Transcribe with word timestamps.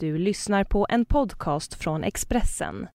Du 0.00 0.18
lyssnar 0.18 0.64
på 0.64 0.86
en 0.88 1.04
podcast 1.04 1.74
från 1.74 2.04
Expressen. 2.04 2.88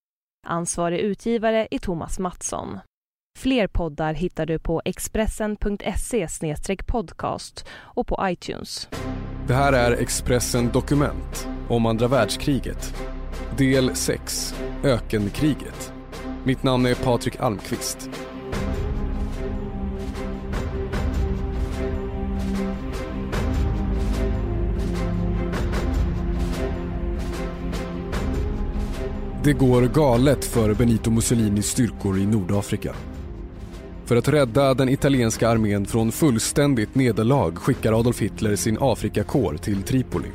Ansvarig 0.47 0.99
utgivare 0.99 1.67
är 1.71 1.79
Thomas 1.79 2.19
Mattsson. 2.19 2.79
Fler 3.39 3.67
poddar 3.67 4.13
hittar 4.13 4.45
du 4.45 4.59
på 4.59 4.81
expressen.se 4.85 6.27
podcast 6.87 7.65
och 7.71 8.07
på 8.07 8.19
iTunes. 8.21 8.89
Det 9.47 9.53
här 9.53 9.73
är 9.73 9.91
Expressen 9.91 10.69
Dokument 10.71 11.47
om 11.69 11.85
andra 11.85 12.07
världskriget. 12.07 12.95
Del 13.57 13.95
6, 13.95 14.55
Ökenkriget. 14.83 15.93
Mitt 16.43 16.63
namn 16.63 16.85
är 16.85 16.95
Patrik 16.95 17.39
Almqvist. 17.39 18.09
Det 29.45 29.53
går 29.53 29.81
galet 29.81 30.45
för 30.45 30.73
Benito 30.73 31.11
Mussolinis 31.11 31.67
styrkor 31.67 32.17
i 32.17 32.25
Nordafrika. 32.25 32.93
För 34.05 34.15
att 34.15 34.27
rädda 34.27 34.73
den 34.73 34.89
italienska 34.89 35.49
armén 35.49 35.85
från 35.85 36.11
fullständigt 36.11 36.95
nederlag 36.95 37.51
skickar 37.55 37.99
Adolf 37.99 38.21
Hitler 38.21 38.55
sin 38.55 38.77
Afrikakår 38.81 39.57
till 39.57 39.83
Tripoli. 39.83 40.29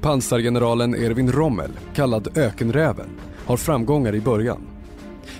Pansargeneralen 0.00 0.94
Erwin 0.94 1.32
Rommel, 1.32 1.70
kallad 1.94 2.38
Ökenräven, 2.38 3.08
har 3.46 3.56
framgångar 3.56 4.14
i 4.14 4.20
början. 4.20 4.60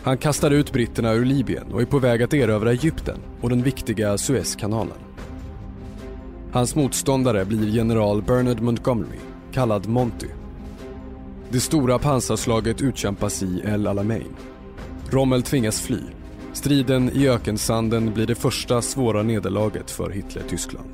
Han 0.03 0.19
kastar 0.19 0.51
ut 0.51 0.73
britterna 0.73 1.13
ur 1.13 1.25
Libyen 1.25 1.73
och 1.73 1.81
är 1.81 1.87
på 1.87 1.99
väg 1.99 2.23
att 2.23 2.35
erövra 2.35 2.71
Egypten 2.71 3.19
och 3.41 3.51
den 3.51 3.63
viktiga 3.63 4.19
Suezkanalen. 4.19 4.99
Hans 6.53 6.75
motståndare 6.75 7.45
blir 7.45 7.69
general 7.69 8.23
Bernard 8.23 8.61
Montgomery, 8.61 9.19
kallad 9.53 9.89
Monty. 9.89 10.29
Det 11.51 11.61
stora 11.61 11.99
pansarslaget 11.99 12.81
utkämpas 12.81 13.43
i 13.43 13.63
El 13.65 13.87
Alamein. 13.87 14.37
Rommel 15.11 15.43
tvingas 15.43 15.81
fly. 15.81 16.01
Striden 16.53 17.11
i 17.11 17.29
ökensanden 17.29 18.15
blir 18.15 18.27
det 18.27 18.35
första 18.35 18.83
svåra 18.83 19.23
nederlaget 19.23 19.91
för 19.91 20.11
Hitler-Tyskland. 20.11 20.89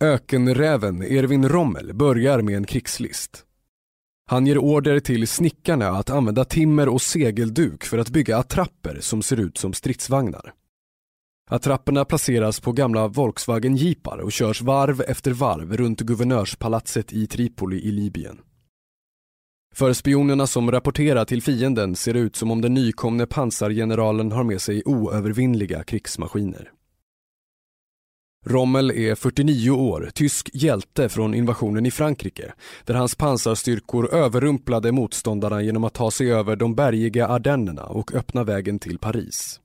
Ökenräven 0.00 1.02
Erwin 1.02 1.48
Rommel 1.48 1.94
börjar 1.94 2.42
med 2.42 2.56
en 2.56 2.64
krigslist. 2.64 3.44
Han 4.26 4.46
ger 4.46 4.58
order 4.58 5.00
till 5.00 5.28
snickarna 5.28 5.88
att 5.88 6.10
använda 6.10 6.44
timmer 6.44 6.88
och 6.88 7.02
segelduk 7.02 7.84
för 7.84 7.98
att 7.98 8.10
bygga 8.10 8.36
attrapper 8.36 8.98
som 9.00 9.22
ser 9.22 9.40
ut 9.40 9.58
som 9.58 9.72
stridsvagnar. 9.72 10.54
Attrapperna 11.52 12.04
placeras 12.04 12.60
på 12.60 12.72
gamla 12.72 13.08
Volkswagen 13.08 13.76
jeepar 13.76 14.18
och 14.18 14.32
körs 14.32 14.62
varv 14.62 15.00
efter 15.00 15.30
varv 15.30 15.76
runt 15.76 16.00
guvernörspalatset 16.00 17.12
i 17.12 17.26
Tripoli 17.26 17.76
i 17.76 17.90
Libyen. 17.90 18.40
För 19.74 19.92
spionerna 19.92 20.46
som 20.46 20.70
rapporterar 20.70 21.24
till 21.24 21.42
fienden 21.42 21.96
ser 21.96 22.14
det 22.14 22.20
ut 22.20 22.36
som 22.36 22.50
om 22.50 22.60
den 22.60 22.74
nykomne 22.74 23.26
pansargeneralen 23.26 24.32
har 24.32 24.44
med 24.44 24.60
sig 24.60 24.82
oövervinnliga 24.84 25.84
krigsmaskiner. 25.84 26.70
Rommel 28.46 28.90
är 28.90 29.14
49 29.14 29.70
år, 29.70 30.10
tysk 30.14 30.50
hjälte 30.52 31.08
från 31.08 31.34
invasionen 31.34 31.86
i 31.86 31.90
Frankrike 31.90 32.52
där 32.84 32.94
hans 32.94 33.14
pansarstyrkor 33.14 34.14
överrumplade 34.14 34.92
motståndarna 34.92 35.62
genom 35.62 35.84
att 35.84 35.94
ta 35.94 36.10
sig 36.10 36.32
över 36.32 36.56
de 36.56 36.74
bergiga 36.74 37.28
Ardennerna 37.28 37.84
och 37.84 38.14
öppna 38.14 38.44
vägen 38.44 38.78
till 38.78 38.98
Paris. 38.98 39.59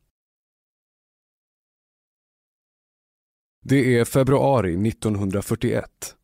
Det 3.68 4.00
är 4.00 4.06
februari 4.06 4.90
1941. 4.90 6.16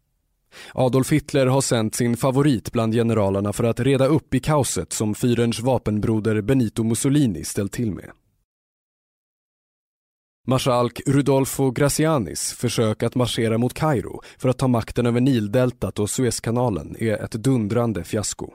Adolf 0.74 1.12
Hitler 1.12 1.46
har 1.46 1.62
sänt 1.62 1.96
sin 1.96 2.18
favorit 2.18 2.72
bland 2.72 2.94
generalerna 2.94 3.54
för 3.54 3.64
att 3.64 3.80
reda 3.80 4.06
upp 4.06 4.34
i 4.34 4.40
kaoset 4.40 4.94
som 4.94 5.14
Führerns 5.14 5.62
vapenbroder 5.62 6.42
Benito 6.42 6.84
Mussolini 6.84 7.44
ställt 7.44 7.72
till 7.72 7.92
med. 7.92 8.12
Marskalk 10.48 11.02
Rudolfo 11.08 11.72
Gracianis 11.72 12.54
försök 12.54 13.04
att 13.04 13.16
marschera 13.16 13.58
mot 13.58 13.74
Kairo 13.74 14.22
för 14.38 14.50
att 14.50 14.58
ta 14.58 14.68
makten 14.68 15.06
över 15.06 15.22
Nildeltat 15.22 16.00
och 16.00 16.10
Suezkanalen 16.10 16.96
är 17.00 17.24
ett 17.24 17.32
dundrande 17.32 18.04
fiasko. 18.04 18.54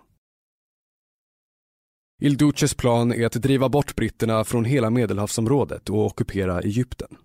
Il 2.22 2.36
Duces 2.36 2.74
plan 2.74 3.12
är 3.12 3.26
att 3.26 3.32
driva 3.32 3.68
bort 3.68 3.96
britterna 3.96 4.44
från 4.44 4.64
hela 4.64 4.90
medelhavsområdet 4.90 5.90
och 5.90 6.06
ockupera 6.06 6.60
Egypten. 6.60 7.16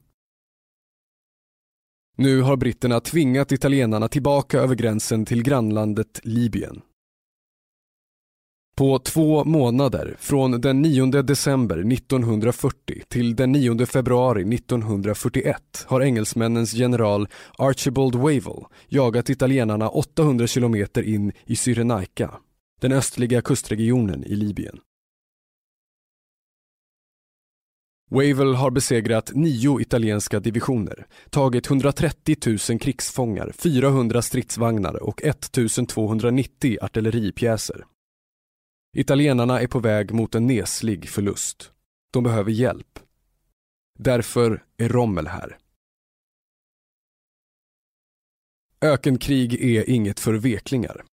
Nu 2.22 2.42
har 2.42 2.58
britterna 2.58 3.00
tvingat 3.00 3.52
italienarna 3.52 4.08
tillbaka 4.08 4.59
över 4.59 4.76
gränsen 4.76 5.26
till 5.26 5.44
grannlandet 5.44 6.20
Libyen. 6.24 6.82
På 8.76 9.00
två 9.00 9.44
månader, 9.44 10.16
från 10.20 10.62
den 10.62 10.82
9 10.82 11.06
december 11.06 11.94
1940 11.94 13.02
till 13.08 13.36
den 13.36 13.52
9 13.52 13.86
februari 13.86 14.56
1941 14.56 15.86
har 15.88 16.02
engelsmännens 16.02 16.74
general 16.74 17.28
Archibald 17.58 18.16
Wavell 18.16 18.66
jagat 18.88 19.30
italienarna 19.30 19.90
800 19.90 20.48
kilometer 20.48 21.03
in 21.03 21.32
i 21.46 21.56
Cyrenaica, 21.56 22.32
den 22.82 22.92
östliga 22.92 23.42
kustregionen 23.42 24.24
i 24.24 24.36
Libyen. 24.36 24.80
Wavell 28.13 28.55
har 28.55 28.72
besegrat 28.72 29.31
nio 29.35 29.81
italienska 29.81 30.39
divisioner, 30.39 31.07
tagit 31.29 31.67
130 31.67 32.35
000 32.69 32.79
krigsfångar, 32.79 33.51
400 33.51 34.22
stridsvagnar 34.22 35.03
och 35.03 35.23
1290 35.23 36.77
artilleripjäser. 36.81 37.85
Italienarna 38.97 39.61
är 39.61 39.67
på 39.67 39.79
väg 39.79 40.11
mot 40.13 40.35
en 40.35 40.47
neslig 40.47 41.09
förlust. 41.09 41.72
De 42.13 42.23
behöver 42.23 42.51
hjälp. 42.51 42.99
Därför 43.99 44.63
är 44.78 44.89
Rommel 44.89 45.28
här. 45.28 45.57
Ökenkrig 48.81 49.63
är 49.63 49.89
inget 49.89 50.19
för 50.19 50.33
veklingar. 50.33 51.03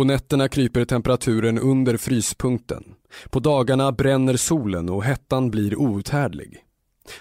På 0.00 0.04
nätterna 0.04 0.48
kryper 0.48 0.84
temperaturen 0.84 1.58
under 1.58 1.96
fryspunkten. 1.96 2.84
På 3.30 3.40
dagarna 3.40 3.92
bränner 3.92 4.36
solen 4.36 4.88
och 4.88 5.04
hettan 5.04 5.50
blir 5.50 5.76
outhärdlig. 5.76 6.64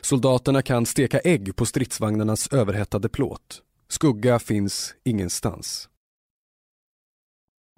Soldaterna 0.02 0.62
kan 0.62 0.86
steka 0.86 1.20
ägg 1.20 1.56
på 1.56 1.66
stridsvagnarnas 1.66 2.54
överhettade 2.54 3.10
plåt. 3.10 3.62
Skugga 3.90 4.40
finns 4.40 4.96
ingenstans. 5.04 5.90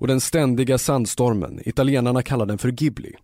Och 0.02 0.08
den 0.08 0.22
ständiga 0.22 0.78
sandstormen, 0.78 1.62
italienarna 1.66 2.24
kallar 2.24 2.46
den 2.46 2.58
för 2.58 2.72
Ghibli. 2.72 3.16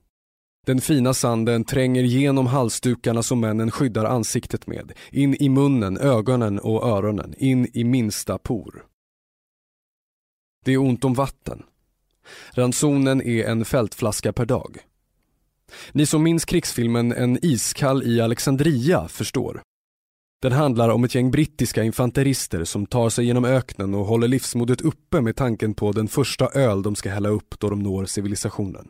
Den 0.65 0.81
fina 0.81 1.13
sanden 1.13 1.63
tränger 1.63 2.03
genom 2.03 2.47
halsdukarna 2.47 3.23
som 3.23 3.39
männen 3.39 3.71
skyddar 3.71 4.05
ansiktet 4.05 4.67
med, 4.67 4.91
in 5.11 5.35
i 5.35 5.49
munnen, 5.49 5.97
ögonen 5.97 6.59
och 6.59 6.87
öronen, 6.87 7.33
in 7.37 7.67
i 7.73 7.83
minsta 7.83 8.37
por. 8.37 8.85
Det 10.67 10.73
är 10.73 10.77
ont 10.77 11.05
om 11.05 11.13
vatten. 11.13 11.63
Ransonen 12.51 13.21
är 13.21 13.43
en 13.43 13.65
fältflaska 13.65 14.33
per 14.33 14.45
dag. 14.45 14.77
Ni 15.91 16.05
som 16.05 16.23
minns 16.23 16.45
krigsfilmen 16.45 17.11
En 17.11 17.45
iskall 17.45 18.03
i 18.03 18.21
Alexandria 18.21 19.07
förstår. 19.07 19.61
Den 20.41 20.51
handlar 20.51 20.89
om 20.89 21.03
ett 21.03 21.15
gäng 21.15 21.31
brittiska 21.31 21.83
infanterister 21.83 22.63
som 22.63 22.85
tar 22.85 23.09
sig 23.09 23.25
genom 23.25 23.45
öknen 23.45 23.93
och 23.93 24.05
håller 24.05 24.27
livsmodet 24.27 24.81
uppe 24.81 25.21
med 25.21 25.35
tanken 25.35 25.73
på 25.73 25.91
den 25.91 26.07
första 26.07 26.47
öl 26.47 26.81
de 26.81 26.95
ska 26.95 27.09
hälla 27.09 27.29
upp 27.29 27.59
då 27.59 27.69
de 27.69 27.79
når 27.79 28.05
civilisationen. 28.05 28.87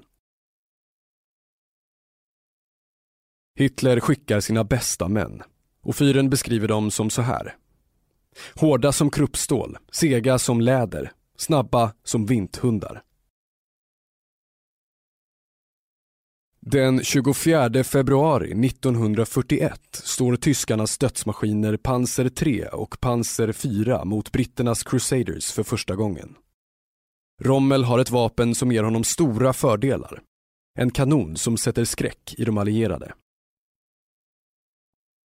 Hitler 3.55 3.99
skickar 3.99 4.39
sina 4.39 4.63
bästa 4.63 5.07
män 5.07 5.43
och 5.81 5.95
fyren 5.95 6.29
beskriver 6.29 6.67
dem 6.67 6.91
som 6.91 7.09
så 7.09 7.21
här. 7.21 7.55
Hårda 8.55 8.91
som 8.91 9.09
kruppstål, 9.09 9.77
sega 9.91 10.39
som 10.39 10.61
läder, 10.61 11.11
snabba 11.37 11.93
som 12.03 12.25
vinthundar. 12.25 13.03
Den 16.71 17.03
24 17.03 17.83
februari 17.83 18.67
1941 18.67 19.81
står 19.91 20.35
tyskarnas 20.35 20.97
dödsmaskiner 20.97 21.77
Panzer 21.77 22.29
3 22.29 22.67
och 22.67 22.99
Panzer 22.99 23.51
4 23.51 24.05
mot 24.05 24.31
britternas 24.31 24.83
Crusaders 24.83 25.51
för 25.51 25.63
första 25.63 25.95
gången. 25.95 26.35
Rommel 27.41 27.83
har 27.83 27.99
ett 27.99 28.11
vapen 28.11 28.55
som 28.55 28.71
ger 28.71 28.83
honom 28.83 29.03
stora 29.03 29.53
fördelar. 29.53 30.21
En 30.79 30.91
kanon 30.91 31.35
som 31.35 31.57
sätter 31.57 31.85
skräck 31.85 32.35
i 32.37 32.45
de 32.45 32.57
allierade. 32.57 33.13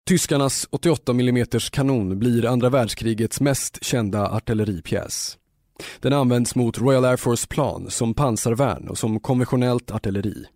Tyskarnas 0.09 0.69
88 0.71 1.13
mm 1.13 1.47
kanon 1.73 2.19
blir 2.19 2.47
andra 2.47 2.69
världskrigets 2.71 3.41
mest 3.41 3.85
kända 3.85 4.29
artilleripjäs. 4.29 5.38
Den 6.01 6.13
används 6.13 6.55
mot 6.55 6.79
Royal 6.79 7.05
Air 7.05 7.17
Force-plan 7.17 7.91
som 7.91 8.15
pansarvärn 8.15 8.89
och 8.89 8.99
som 8.99 9.21
konventionellt 9.21 9.91
artilleri. 9.91 10.47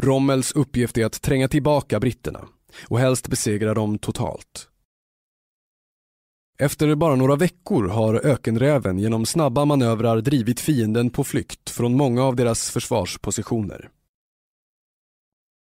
Rommels 0.00 0.52
uppgift 0.52 0.98
är 0.98 1.06
att 1.06 1.22
tränga 1.22 1.48
tillbaka 1.48 2.00
britterna 2.00 2.48
och 2.88 2.98
helst 2.98 3.28
besegra 3.28 3.74
dem 3.74 3.98
totalt. 3.98 4.68
Efter 6.58 6.94
bara 6.94 7.16
några 7.16 7.36
veckor 7.36 7.88
har 7.88 8.26
ökenräven 8.26 8.98
genom 8.98 9.26
snabba 9.26 9.64
manövrar 9.64 10.20
drivit 10.20 10.60
fienden 10.60 11.10
på 11.10 11.24
flykt 11.24 11.70
från 11.70 11.96
många 11.96 12.22
av 12.22 12.36
deras 12.36 12.70
försvarspositioner. 12.70 13.90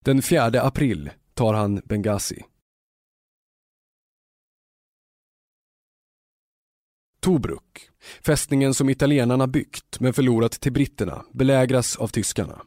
Den 0.05 0.23
4 0.23 0.63
april 0.63 1.11
tar 1.35 1.55
han 1.55 1.83
Benghazi. 1.85 2.45
Tobruk, 7.23 7.91
fästningen 8.25 8.75
som 8.75 8.91
italienarna 8.91 9.47
byggt 9.47 10.01
men 10.01 10.13
förlorat 10.13 10.53
till 10.53 10.73
britterna, 10.73 11.25
belägras 11.33 11.97
av 11.97 12.09
tyskarna. 12.09 12.63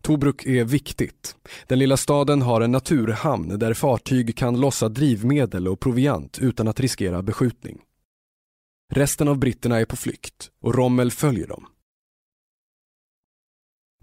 Tobruk 0.00 0.46
är 0.46 0.64
viktigt. 0.64 1.36
Den 1.66 1.78
lilla 1.78 1.96
staden 1.96 2.42
har 2.42 2.60
en 2.60 2.72
naturhamn 2.72 3.58
där 3.58 3.74
fartyg 3.74 4.36
kan 4.36 4.60
lossa 4.60 4.88
drivmedel 4.88 5.68
och 5.68 5.80
proviant 5.80 6.38
utan 6.38 6.68
att 6.68 6.80
riskera 6.80 7.22
beskjutning. 7.22 7.80
Resten 8.92 9.28
av 9.28 9.38
britterna 9.38 9.80
är 9.80 9.84
på 9.84 9.96
flykt 9.96 10.50
och 10.60 10.74
Rommel 10.74 11.10
följer 11.10 11.46
dem. 11.46 11.66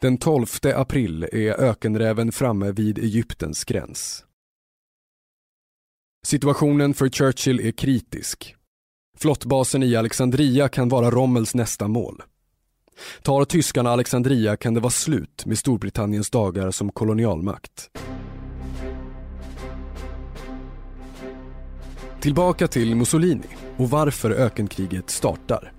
Den 0.01 0.17
12 0.17 0.45
april 0.75 1.23
är 1.23 1.61
ökenräven 1.61 2.31
framme 2.31 2.71
vid 2.71 2.99
Egyptens 2.99 3.63
gräns. 3.63 4.25
Situationen 6.25 6.93
för 6.93 7.09
Churchill 7.09 7.59
är 7.59 7.71
kritisk. 7.71 8.55
Flottbasen 9.21 9.83
i 9.83 9.95
Alexandria 9.95 10.69
kan 10.69 10.89
vara 10.89 11.11
Rommels 11.11 11.55
nästa 11.55 11.87
mål. 11.87 12.21
Tar 13.23 13.45
tyskarna 13.45 13.89
Alexandria 13.89 14.57
kan 14.57 14.73
det 14.73 14.79
vara 14.79 14.91
slut 14.91 15.45
med 15.45 15.57
Storbritanniens 15.57 16.29
dagar 16.29 16.71
som 16.71 16.91
kolonialmakt. 16.91 17.89
Tillbaka 22.19 22.67
till 22.67 22.95
Mussolini 22.95 23.47
och 23.77 23.89
varför 23.89 24.31
ökenkriget 24.31 25.09
startar. 25.09 25.73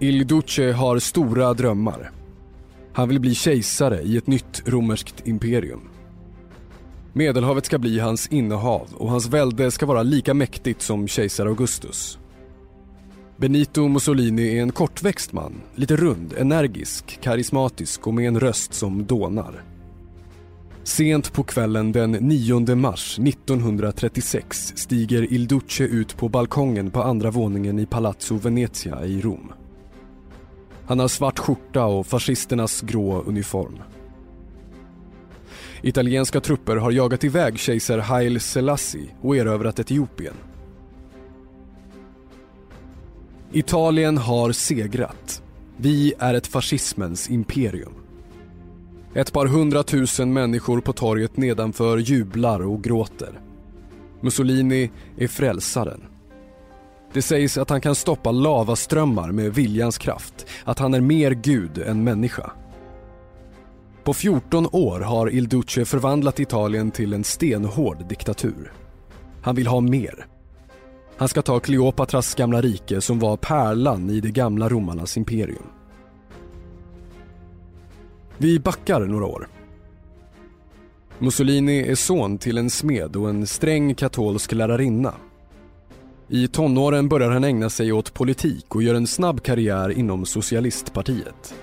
Il 0.00 0.26
Duce 0.26 0.72
har 0.72 0.98
stora 0.98 1.54
drömmar. 1.54 2.10
Han 2.92 3.08
vill 3.08 3.20
bli 3.20 3.34
kejsare 3.34 4.02
i 4.02 4.16
ett 4.16 4.26
nytt 4.26 4.62
romerskt 4.66 5.26
imperium. 5.26 5.95
Medelhavet 7.16 7.66
ska 7.66 7.78
bli 7.78 7.98
hans 7.98 8.28
innehav 8.28 8.88
och 8.94 9.10
hans 9.10 9.28
välde 9.28 9.70
ska 9.70 9.86
vara 9.86 10.02
lika 10.02 10.34
mäktigt 10.34 10.82
som 10.82 11.08
kejsar 11.08 11.46
Augustus. 11.46 12.18
Benito 13.36 13.88
Mussolini 13.88 14.58
är 14.58 14.62
en 14.62 14.72
kortväxt 14.72 15.32
man, 15.32 15.52
lite 15.74 15.96
rund, 15.96 16.34
energisk, 16.38 17.18
karismatisk 17.20 18.06
och 18.06 18.14
med 18.14 18.28
en 18.28 18.40
röst 18.40 18.74
som 18.74 19.06
dånar. 19.06 19.62
Sent 20.84 21.32
på 21.32 21.42
kvällen 21.42 21.92
den 21.92 22.12
9 22.12 22.74
mars 22.74 23.18
1936 23.18 24.72
stiger 24.76 25.32
Il 25.32 25.46
Duce 25.46 25.84
ut 25.84 26.16
på 26.16 26.28
balkongen 26.28 26.90
på 26.90 27.02
andra 27.02 27.30
våningen 27.30 27.78
i 27.78 27.86
Palazzo 27.86 28.34
Venezia 28.36 29.04
i 29.04 29.20
Rom. 29.20 29.52
Han 30.86 30.98
har 30.98 31.08
svart 31.08 31.38
skjorta 31.38 31.84
och 31.84 32.06
fascisternas 32.06 32.80
grå 32.80 33.22
uniform. 33.22 33.78
Italienska 35.82 36.40
trupper 36.40 36.76
har 36.76 36.90
jagat 36.90 37.24
iväg 37.24 37.58
kejsar 37.58 37.98
Haile 37.98 38.40
Selassie 38.40 39.08
och 39.20 39.36
erövrat 39.36 39.78
Etiopien. 39.78 40.34
Italien 43.52 44.18
har 44.18 44.52
segrat. 44.52 45.42
Vi 45.76 46.14
är 46.18 46.34
ett 46.34 46.46
fascismens 46.46 47.30
imperium. 47.30 47.92
Ett 49.14 49.32
par 49.32 49.46
hundratusen 49.46 50.32
människor 50.32 50.80
på 50.80 50.92
torget 50.92 51.36
nedanför 51.36 51.98
jublar 51.98 52.66
och 52.66 52.84
gråter. 52.84 53.40
Mussolini 54.20 54.90
är 55.16 55.28
frälsaren. 55.28 56.00
Det 57.12 57.22
sägs 57.22 57.58
att 57.58 57.70
han 57.70 57.80
kan 57.80 57.94
stoppa 57.94 58.30
lavaströmmar 58.30 59.32
med 59.32 59.54
viljans 59.54 59.98
kraft, 59.98 60.46
att 60.64 60.78
han 60.78 60.94
är 60.94 61.00
mer 61.00 61.30
gud 61.30 61.78
än 61.78 62.04
människa. 62.04 62.50
På 64.06 64.14
14 64.14 64.66
år 64.72 65.00
har 65.00 65.30
Il 65.30 65.48
Duce 65.48 65.84
förvandlat 65.84 66.40
Italien 66.40 66.90
till 66.90 67.12
en 67.12 67.24
stenhård 67.24 68.08
diktatur. 68.08 68.72
Han 69.42 69.54
vill 69.54 69.66
ha 69.66 69.80
mer. 69.80 70.26
Han 71.16 71.28
ska 71.28 71.42
ta 71.42 71.60
Kleopatras 71.60 72.34
gamla 72.34 72.60
rike 72.60 73.00
som 73.00 73.18
var 73.18 73.36
pärlan 73.36 74.10
i 74.10 74.20
det 74.20 74.30
gamla 74.30 74.68
romarnas 74.68 75.16
imperium. 75.16 75.66
Vi 78.38 78.60
backar 78.60 79.00
några 79.00 79.26
år. 79.26 79.48
Mussolini 81.18 81.80
är 81.80 81.94
son 81.94 82.38
till 82.38 82.58
en 82.58 82.70
smed 82.70 83.16
och 83.16 83.30
en 83.30 83.46
sträng 83.46 83.94
katolsk 83.94 84.52
lärarinna. 84.52 85.14
I 86.28 86.48
tonåren 86.48 87.08
börjar 87.08 87.30
han 87.30 87.44
ägna 87.44 87.70
sig 87.70 87.92
åt 87.92 88.14
politik 88.14 88.74
och 88.74 88.82
gör 88.82 88.94
en 88.94 89.06
snabb 89.06 89.42
karriär 89.42 89.90
inom 89.90 90.26
socialistpartiet. 90.26 91.54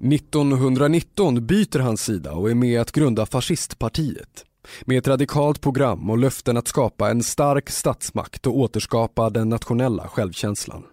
1919 0.00 1.46
byter 1.46 1.78
han 1.78 1.96
sida 1.96 2.32
och 2.32 2.50
är 2.50 2.54
med 2.54 2.80
att 2.80 2.92
grunda 2.92 3.26
fascistpartiet. 3.26 4.44
Med 4.84 4.98
ett 4.98 5.08
radikalt 5.08 5.60
program 5.60 6.10
och 6.10 6.18
löften 6.18 6.56
att 6.56 6.68
skapa 6.68 7.10
en 7.10 7.22
stark 7.22 7.70
statsmakt 7.70 8.46
och 8.46 8.58
återskapa 8.58 9.30
den 9.30 9.48
nationella 9.48 10.08
självkänslan. 10.08 10.84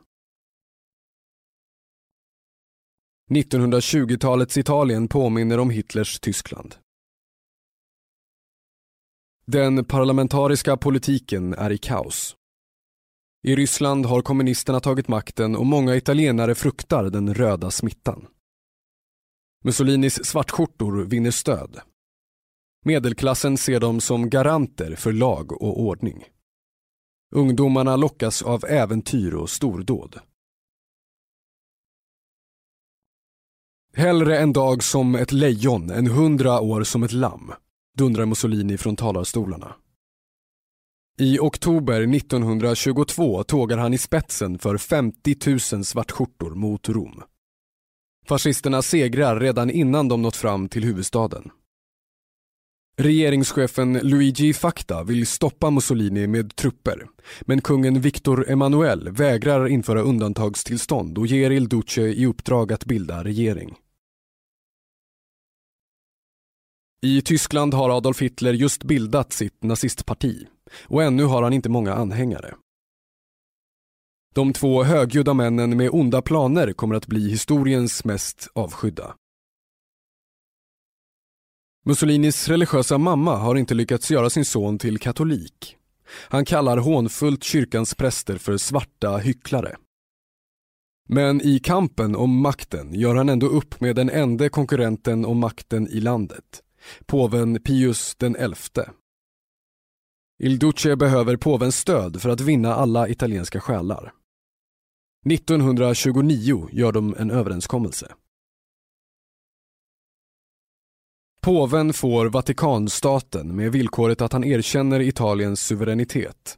1920-talets 3.31 4.57
Italien 4.57 5.07
påminner 5.07 5.59
om 5.59 5.69
Hitlers 5.69 6.19
Tyskland. 6.19 6.75
Den 9.45 9.85
parlamentariska 9.85 10.77
politiken 10.77 11.53
är 11.53 11.71
i 11.71 11.77
kaos. 11.77 12.35
I 13.47 13.55
Ryssland 13.55 14.05
har 14.05 14.21
kommunisterna 14.21 14.79
tagit 14.79 15.07
makten 15.07 15.55
och 15.55 15.65
många 15.65 15.95
italienare 15.95 16.55
fruktar 16.55 17.03
den 17.03 17.33
röda 17.33 17.71
smittan. 17.71 18.27
Mussolinis 19.63 20.25
svartskjortor 20.25 21.03
vinner 21.05 21.31
stöd. 21.31 21.79
Medelklassen 22.85 23.57
ser 23.57 23.79
dem 23.79 24.01
som 24.01 24.29
garanter 24.29 24.95
för 24.95 25.11
lag 25.11 25.51
och 25.51 25.79
ordning. 25.79 26.23
Ungdomarna 27.35 27.95
lockas 27.95 28.41
av 28.41 28.65
äventyr 28.65 29.33
och 29.33 29.49
stordåd. 29.49 30.19
Hellre 33.95 34.37
en 34.39 34.53
dag 34.53 34.83
som 34.83 35.15
ett 35.15 35.31
lejon 35.31 35.89
än 35.89 36.07
hundra 36.07 36.61
år 36.61 36.83
som 36.83 37.03
ett 37.03 37.11
lamm, 37.11 37.53
dundrar 37.97 38.25
Mussolini 38.25 38.77
från 38.77 38.95
talarstolarna. 38.95 39.75
I 41.17 41.39
oktober 41.39 42.15
1922 42.15 43.43
tågar 43.43 43.77
han 43.77 43.93
i 43.93 43.97
spetsen 43.97 44.59
för 44.59 44.77
50 44.77 45.35
000 45.75 45.85
svartskjortor 45.85 46.55
mot 46.55 46.89
Rom. 46.89 47.23
Fascisterna 48.25 48.81
segrar 48.81 49.39
redan 49.39 49.69
innan 49.69 50.07
de 50.07 50.21
nått 50.21 50.35
fram 50.35 50.69
till 50.69 50.83
huvudstaden. 50.83 51.51
Regeringschefen 52.97 53.93
Luigi 53.93 54.53
Facta 54.53 55.03
vill 55.03 55.27
stoppa 55.27 55.69
Mussolini 55.69 56.27
med 56.27 56.55
trupper 56.55 57.07
men 57.41 57.61
kungen 57.61 58.01
Victor 58.01 58.49
Emanuel 58.49 59.09
vägrar 59.11 59.67
införa 59.67 60.01
undantagstillstånd 60.01 61.17
och 61.17 61.27
ger 61.27 61.51
Il 61.51 61.69
Duce 61.69 62.01
i 62.01 62.25
uppdrag 62.25 62.73
att 62.73 62.85
bilda 62.85 63.23
regering. 63.23 63.75
I 67.01 67.21
Tyskland 67.21 67.73
har 67.73 67.89
Adolf 67.89 68.21
Hitler 68.21 68.53
just 68.53 68.83
bildat 68.83 69.33
sitt 69.33 69.63
nazistparti 69.63 70.47
och 70.85 71.03
ännu 71.03 71.23
har 71.23 71.43
han 71.43 71.53
inte 71.53 71.69
många 71.69 71.93
anhängare. 71.93 72.55
De 74.33 74.53
två 74.53 74.83
högljudda 74.83 75.33
männen 75.33 75.77
med 75.77 75.89
onda 75.91 76.21
planer 76.21 76.73
kommer 76.73 76.95
att 76.95 77.07
bli 77.07 77.29
historiens 77.29 78.05
mest 78.05 78.47
avskydda. 78.53 79.15
Mussolinis 81.85 82.47
religiösa 82.47 82.97
mamma 82.97 83.35
har 83.35 83.55
inte 83.55 83.73
lyckats 83.73 84.11
göra 84.11 84.29
sin 84.29 84.45
son 84.45 84.79
till 84.79 84.99
katolik. 84.99 85.77
Han 86.29 86.45
kallar 86.45 86.77
hånfullt 86.77 87.43
kyrkans 87.43 87.95
präster 87.95 88.37
för 88.37 88.57
svarta 88.57 89.17
hycklare. 89.17 89.75
Men 91.09 91.41
i 91.41 91.59
kampen 91.59 92.15
om 92.15 92.41
makten 92.41 92.93
gör 92.93 93.15
han 93.15 93.29
ändå 93.29 93.47
upp 93.47 93.81
med 93.81 93.95
den 93.95 94.09
enda 94.09 94.49
konkurrenten 94.49 95.25
om 95.25 95.39
makten 95.39 95.87
i 95.87 95.99
landet, 95.99 96.63
påven 97.05 97.61
Pius 97.61 98.15
den 98.15 98.35
elfte. 98.35 98.89
Il 100.43 100.59
Duce 100.59 100.95
behöver 100.95 101.37
påvens 101.37 101.77
stöd 101.77 102.21
för 102.21 102.29
att 102.29 102.41
vinna 102.41 102.75
alla 102.75 103.07
italienska 103.07 103.59
själar. 103.59 104.13
1929 105.25 106.69
gör 106.71 106.91
de 106.91 107.15
en 107.17 107.31
överenskommelse. 107.31 108.13
Påven 111.41 111.93
får 111.93 112.25
Vatikanstaten 112.25 113.55
med 113.55 113.71
villkoret 113.71 114.21
att 114.21 114.33
han 114.33 114.43
erkänner 114.43 114.99
Italiens 114.99 115.61
suveränitet. 115.61 116.57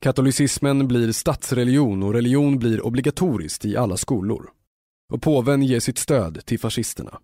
Katolicismen 0.00 0.88
blir 0.88 1.12
statsreligion 1.12 2.02
och 2.02 2.12
religion 2.12 2.58
blir 2.58 2.86
obligatoriskt 2.86 3.64
i 3.64 3.76
alla 3.76 3.96
skolor. 3.96 4.50
Och 5.12 5.22
påven 5.22 5.62
ger 5.62 5.80
sitt 5.80 5.98
stöd 5.98 6.46
till 6.46 6.58
fascisterna. 6.60 7.20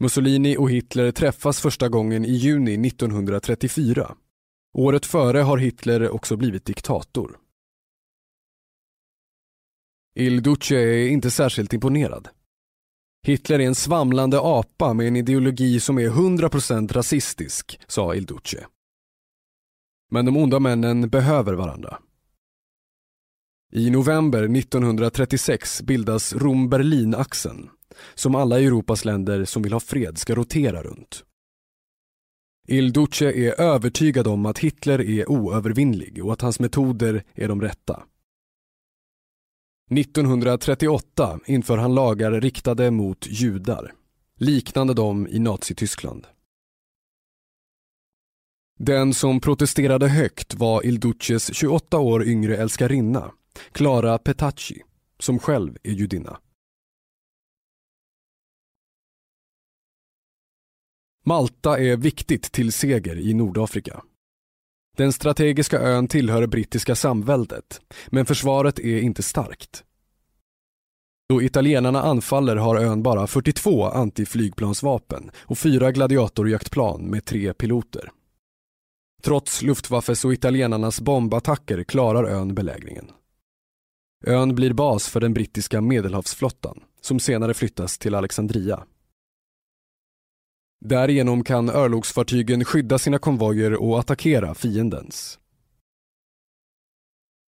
Mussolini 0.00 0.56
och 0.56 0.70
Hitler 0.70 1.10
träffas 1.10 1.60
första 1.60 1.88
gången 1.88 2.24
i 2.24 2.32
juni 2.32 2.88
1934. 2.88 4.14
Året 4.74 5.06
före 5.06 5.38
har 5.38 5.58
Hitler 5.58 6.10
också 6.10 6.36
blivit 6.36 6.64
diktator. 6.64 7.38
Il 10.20 10.42
Duce 10.42 10.74
är 10.74 11.08
inte 11.08 11.30
särskilt 11.30 11.72
imponerad. 11.72 12.28
Hitler 13.26 13.58
är 13.58 13.66
en 13.66 13.74
svamlande 13.74 14.40
apa 14.40 14.92
med 14.92 15.08
en 15.08 15.16
ideologi 15.16 15.80
som 15.80 15.98
är 15.98 16.08
100% 16.08 16.92
rasistisk, 16.92 17.80
sa 17.86 18.14
Il 18.14 18.26
Duce. 18.26 18.66
Men 20.10 20.24
de 20.24 20.36
onda 20.36 20.60
männen 20.60 21.08
behöver 21.08 21.54
varandra. 21.54 21.98
I 23.72 23.90
november 23.90 24.56
1936 24.56 25.82
bildas 25.82 26.34
Rom-Berlin-axeln 26.34 27.68
som 28.14 28.34
alla 28.34 28.60
Europas 28.60 29.04
länder 29.04 29.44
som 29.44 29.62
vill 29.62 29.72
ha 29.72 29.80
fred 29.80 30.18
ska 30.18 30.34
rotera 30.34 30.82
runt. 30.82 31.24
Il 32.68 32.92
Duce 32.92 33.32
är 33.32 33.60
övertygad 33.60 34.26
om 34.26 34.46
att 34.46 34.58
Hitler 34.58 35.00
är 35.00 35.30
oövervinnlig 35.30 36.24
och 36.24 36.32
att 36.32 36.40
hans 36.40 36.60
metoder 36.60 37.24
är 37.34 37.48
de 37.48 37.60
rätta. 37.60 38.02
1938 39.90 41.40
inför 41.46 41.78
han 41.78 41.94
lagar 41.94 42.40
riktade 42.40 42.90
mot 42.90 43.26
judar, 43.26 43.92
liknande 44.36 44.94
dem 44.94 45.26
i 45.26 45.38
Nazityskland. 45.38 46.26
Den 48.78 49.14
som 49.14 49.40
protesterade 49.40 50.08
högt 50.08 50.54
var 50.54 50.86
Il 50.86 51.00
Duces 51.00 51.54
28 51.54 51.98
år 51.98 52.24
yngre 52.24 52.56
älskarinna, 52.56 53.32
Clara 53.72 54.18
Petacci, 54.18 54.82
som 55.18 55.38
själv 55.38 55.76
är 55.82 55.92
judinna. 55.92 56.38
Malta 61.24 61.78
är 61.78 61.96
viktigt 61.96 62.52
till 62.52 62.72
seger 62.72 63.18
i 63.18 63.34
Nordafrika. 63.34 64.02
Den 64.98 65.12
strategiska 65.12 65.78
ön 65.80 66.08
tillhör 66.08 66.46
brittiska 66.46 66.94
samväldet, 66.94 67.80
men 68.06 68.26
försvaret 68.26 68.78
är 68.78 69.00
inte 69.00 69.22
starkt. 69.22 69.84
Då 71.28 71.42
italienarna 71.42 72.02
anfaller 72.02 72.56
har 72.56 72.76
ön 72.76 73.02
bara 73.02 73.26
42 73.26 73.84
antiflygplansvapen 73.84 75.30
och 75.36 75.58
fyra 75.58 75.92
gladiatorjaktplan 75.92 77.02
med 77.02 77.24
tre 77.24 77.54
piloter. 77.54 78.10
Trots 79.22 79.62
Luftwaffes 79.62 80.24
och 80.24 80.32
italienarnas 80.32 81.00
bombattacker 81.00 81.84
klarar 81.84 82.24
ön 82.24 82.54
belägringen. 82.54 83.10
Ön 84.26 84.54
blir 84.54 84.72
bas 84.72 85.08
för 85.08 85.20
den 85.20 85.34
brittiska 85.34 85.80
medelhavsflottan 85.80 86.80
som 87.00 87.20
senare 87.20 87.54
flyttas 87.54 87.98
till 87.98 88.14
Alexandria. 88.14 88.84
Därigenom 90.80 91.44
kan 91.44 91.70
örlogsfartygen 91.70 92.64
skydda 92.64 92.98
sina 92.98 93.18
konvojer 93.18 93.74
och 93.74 93.98
attackera 93.98 94.54
fiendens. 94.54 95.38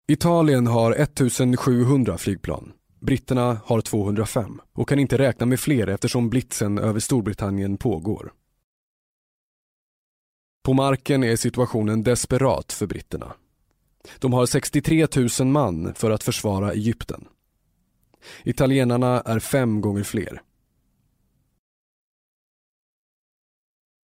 Italien 0.07 0.67
har 0.67 0.91
1700 0.91 2.17
flygplan. 2.17 2.73
Britterna 2.99 3.61
har 3.65 3.81
205 3.81 4.61
och 4.73 4.89
kan 4.89 4.99
inte 4.99 5.17
räkna 5.17 5.45
med 5.45 5.59
fler 5.59 5.87
eftersom 5.87 6.29
blitzen 6.29 6.77
över 6.77 6.99
Storbritannien 6.99 7.77
pågår. 7.77 8.33
På 10.63 10.73
marken 10.73 11.23
är 11.23 11.35
situationen 11.35 12.03
desperat 12.03 12.73
för 12.73 12.87
britterna. 12.87 13.33
De 14.19 14.33
har 14.33 14.45
63 14.45 15.07
000 15.39 15.47
man 15.47 15.93
för 15.93 16.11
att 16.11 16.23
försvara 16.23 16.73
Egypten. 16.73 17.27
Italienarna 18.43 19.21
är 19.21 19.39
fem 19.39 19.81
gånger 19.81 20.03
fler. 20.03 20.41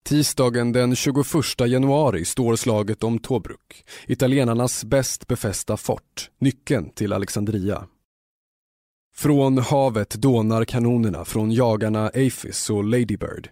Tisdagen 0.09 0.73
den 0.73 0.97
21 0.97 1.25
januari 1.67 2.25
står 2.25 2.57
slaget 2.57 3.05
om 3.05 3.19
Tobruk, 3.19 3.85
italienarnas 4.07 4.85
bäst 4.85 5.27
befästa 5.27 5.77
fort, 5.77 6.31
nyckeln 6.39 6.91
till 6.91 7.13
Alexandria. 7.13 7.87
Från 9.15 9.59
havet 9.59 10.11
dånar 10.11 10.65
kanonerna 10.65 11.25
från 11.25 11.53
jagarna 11.53 12.07
Aphis 12.07 12.71
och 12.71 12.85
Ladybird. 12.85 13.49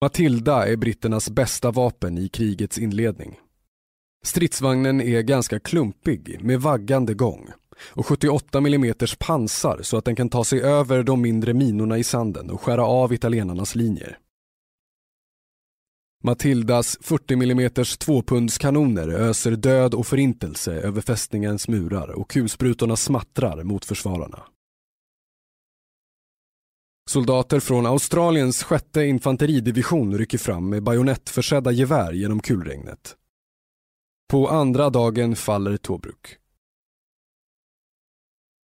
Matilda 0.00 0.68
är 0.68 0.76
britternas 0.76 1.30
bästa 1.30 1.70
vapen 1.70 2.18
i 2.18 2.28
krigets 2.28 2.78
inledning. 2.78 3.38
Stridsvagnen 4.24 5.00
är 5.00 5.22
ganska 5.22 5.60
klumpig 5.60 6.38
med 6.40 6.60
vaggande 6.60 7.14
gång 7.14 7.50
och 7.90 8.06
78 8.06 8.58
mm 8.58 8.94
pansar 9.18 9.80
så 9.82 9.96
att 9.96 10.04
den 10.04 10.16
kan 10.16 10.28
ta 10.28 10.44
sig 10.44 10.62
över 10.62 11.02
de 11.02 11.22
mindre 11.22 11.54
minorna 11.54 11.98
i 11.98 12.04
sanden 12.04 12.50
och 12.50 12.60
skära 12.60 12.84
av 12.84 13.12
italienarnas 13.12 13.74
linjer. 13.74 14.18
Matildas 16.24 16.98
40 17.00 17.34
mm 17.34 17.70
tvåpundskanoner 17.98 19.08
öser 19.08 19.50
död 19.50 19.94
och 19.94 20.06
förintelse 20.06 20.72
över 20.72 21.00
fästningens 21.00 21.68
murar 21.68 22.08
och 22.08 22.30
kulsprutorna 22.30 22.96
smattrar 22.96 23.62
mot 23.62 23.84
försvararna. 23.84 24.42
Soldater 27.10 27.60
från 27.60 27.86
Australiens 27.86 28.62
sjätte 28.62 29.04
infanteridivision 29.04 30.18
rycker 30.18 30.38
fram 30.38 30.68
med 30.68 30.82
bajonettförsedda 30.82 31.72
gevär 31.72 32.12
genom 32.12 32.40
kulregnet. 32.40 33.16
På 34.30 34.48
andra 34.48 34.90
dagen 34.90 35.36
faller 35.36 35.76
Tobruk. 35.76 36.38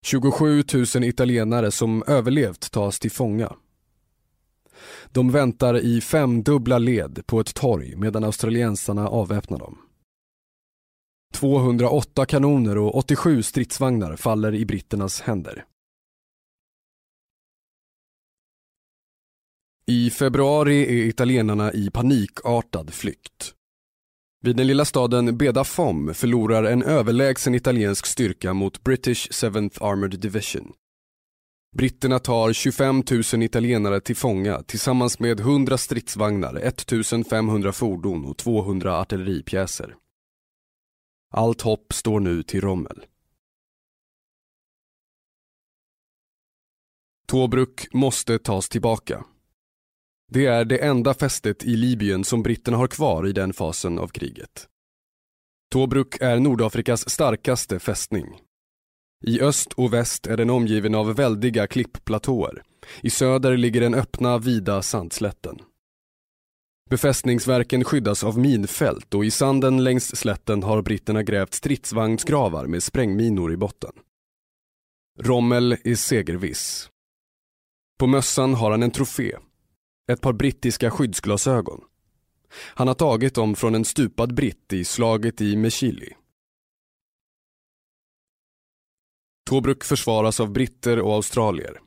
27 0.07 0.65
000 0.95 1.05
italienare 1.05 1.71
som 1.71 2.03
överlevt 2.07 2.73
tas 2.73 2.99
till 2.99 3.11
fånga. 3.11 3.57
De 5.17 5.31
väntar 5.31 5.79
i 5.79 6.01
femdubbla 6.01 6.79
led 6.79 7.27
på 7.27 7.41
ett 7.41 7.55
torg 7.55 7.97
medan 7.97 8.25
australiensarna 8.25 9.09
avväpnar 9.09 9.59
dem. 9.59 9.79
208 11.35 12.27
kanoner 12.27 12.79
och 12.79 12.97
87 12.97 13.43
stridsvagnar 13.43 14.17
faller 14.17 14.55
i 14.55 14.67
britternas 14.67 15.21
händer. 15.21 15.65
I 19.87 20.11
februari 20.11 20.83
är 20.83 21.07
italienarna 21.07 21.73
i 21.73 21.91
panikartad 21.91 22.95
flykt. 22.95 23.55
Vid 24.45 24.57
den 24.57 24.67
lilla 24.67 24.85
staden 24.85 25.39
Bedafom 25.39 26.15
förlorar 26.15 26.65
en 26.65 26.83
överlägsen 26.83 27.55
italiensk 27.55 28.07
styrka 28.07 28.55
mot 28.55 28.85
British 28.85 29.31
7th 29.31 29.85
Armored 29.85 30.21
Division. 30.21 30.73
Britterna 31.73 32.19
tar 32.19 32.53
25 32.53 33.03
000 33.33 33.43
italienare 33.43 34.01
till 34.01 34.17
fånga 34.17 34.63
tillsammans 34.63 35.19
med 35.19 35.41
100 35.41 35.79
stridsvagnar, 35.79 36.57
1500 36.57 37.73
fordon 37.73 38.25
och 38.25 38.37
200 38.37 39.01
artilleripjäser. 39.01 39.97
Allt 41.31 41.63
hopp 41.63 41.93
står 41.93 42.21
nu 42.21 42.43
till 42.43 42.61
Rommel. 42.61 43.07
Tobruk 47.27 47.93
måste 47.93 48.39
tas 48.39 48.69
tillbaka. 48.69 49.25
Det 50.33 50.47
är 50.47 50.65
det 50.65 50.79
enda 50.79 51.15
fästet 51.15 51.65
i 51.65 51.77
Libyen 51.77 52.25
som 52.25 52.43
britterna 52.43 52.77
har 52.77 52.89
kvar 52.89 53.27
i 53.27 53.33
den 53.33 53.53
fasen 53.53 53.99
av 53.99 54.09
kriget. 54.09 54.69
Tobruk 55.71 56.17
är 56.21 56.41
Nordafrikas 56.41 57.11
starkaste 57.11 57.79
fästning. 57.79 58.41
I 59.25 59.41
öst 59.41 59.73
och 59.73 59.93
väst 59.93 60.27
är 60.27 60.37
den 60.37 60.51
omgiven 60.51 60.95
av 60.95 61.15
väldiga 61.15 61.67
klippplatåer. 61.67 62.63
I 63.01 63.11
söder 63.11 63.57
ligger 63.57 63.81
den 63.81 63.95
öppna, 63.95 64.39
vida 64.39 64.83
sandslätten. 64.83 65.59
Befästningsverken 66.91 67.85
skyddas 67.85 68.25
av 68.25 68.39
minfält 68.39 69.15
och 69.15 69.25
i 69.25 69.31
sanden 69.31 69.85
längs 69.85 70.17
slätten 70.17 70.63
har 70.63 70.83
britterna 70.83 71.23
grävt 71.23 71.55
stridsvagnsgravar 71.55 72.67
med 72.67 72.83
sprängminor 72.83 73.53
i 73.53 73.57
botten. 73.57 73.93
Rommel 75.19 75.77
är 75.85 75.95
segerviss. 75.95 76.91
På 77.99 78.07
mössan 78.07 78.55
har 78.55 78.71
han 78.71 78.83
en 78.83 78.91
trofé, 78.91 79.37
ett 80.13 80.21
par 80.21 80.33
brittiska 80.33 80.91
skyddsglasögon. 80.91 81.81
Han 82.75 82.89
har 82.89 82.95
tagit 82.95 83.35
dem 83.35 83.57
från 83.57 83.75
en 83.75 83.85
stupad 83.85 84.35
britt 84.35 84.73
i 84.73 84.85
slaget 84.85 85.41
i 85.41 85.57
Mechili. 85.57 86.13
Tobruk 89.47 89.85
försvaras 89.85 90.41
av 90.41 90.53
britter 90.53 90.99
och 90.99 91.13
australier. 91.13 91.81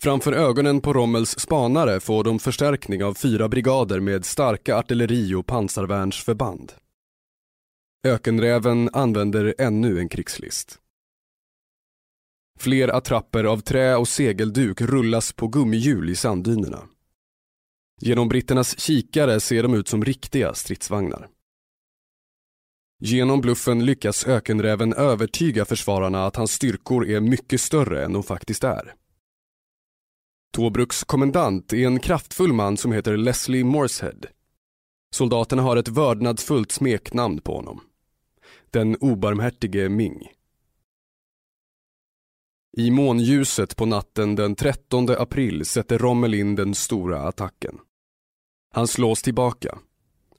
Framför 0.00 0.32
ögonen 0.32 0.80
på 0.80 0.92
Rommels 0.92 1.38
spanare 1.38 2.00
får 2.00 2.24
de 2.24 2.38
förstärkning 2.38 3.04
av 3.04 3.14
fyra 3.14 3.48
brigader 3.48 4.00
med 4.00 4.24
starka 4.24 4.76
artilleri 4.76 5.34
och 5.34 5.46
pansarvärnsförband. 5.46 6.72
Ökenräven 8.06 8.90
använder 8.92 9.54
ännu 9.58 9.98
en 9.98 10.08
krigslist. 10.08 10.78
Fler 12.58 12.88
attrapper 12.88 13.44
av 13.44 13.60
trä 13.60 13.96
och 13.96 14.08
segelduk 14.08 14.80
rullas 14.80 15.32
på 15.32 15.48
gummihjul 15.48 16.10
i 16.10 16.16
sanddynerna. 16.16 16.82
Genom 18.00 18.28
britternas 18.28 18.78
kikare 18.78 19.40
ser 19.40 19.62
de 19.62 19.74
ut 19.74 19.88
som 19.88 20.04
riktiga 20.04 20.54
stridsvagnar. 20.54 21.28
Genom 23.02 23.40
bluffen 23.40 23.84
lyckas 23.84 24.26
ökenräven 24.26 24.92
övertyga 24.92 25.64
försvararna 25.64 26.26
att 26.26 26.36
hans 26.36 26.52
styrkor 26.52 27.06
är 27.06 27.20
mycket 27.20 27.60
större 27.60 28.04
än 28.04 28.12
de 28.12 28.22
faktiskt 28.22 28.64
är. 28.64 28.94
Tobruks 30.52 31.04
kommendant 31.04 31.72
är 31.72 31.86
en 31.86 32.00
kraftfull 32.00 32.52
man 32.52 32.76
som 32.76 32.92
heter 32.92 33.16
Leslie 33.16 33.64
Morshead. 33.64 34.20
Soldaterna 35.14 35.62
har 35.62 35.76
ett 35.76 35.88
vördnadsfullt 35.88 36.72
smeknamn 36.72 37.40
på 37.40 37.56
honom. 37.56 37.80
Den 38.70 38.96
obarmhärtige 38.96 39.88
Ming. 39.88 40.32
I 42.76 42.90
månljuset 42.90 43.76
på 43.76 43.86
natten 43.86 44.34
den 44.34 44.54
13 44.54 45.10
april 45.10 45.64
sätter 45.64 45.98
Rommel 45.98 46.34
in 46.34 46.54
den 46.54 46.74
stora 46.74 47.22
attacken. 47.22 47.78
Han 48.74 48.86
slås 48.86 49.22
tillbaka. 49.22 49.78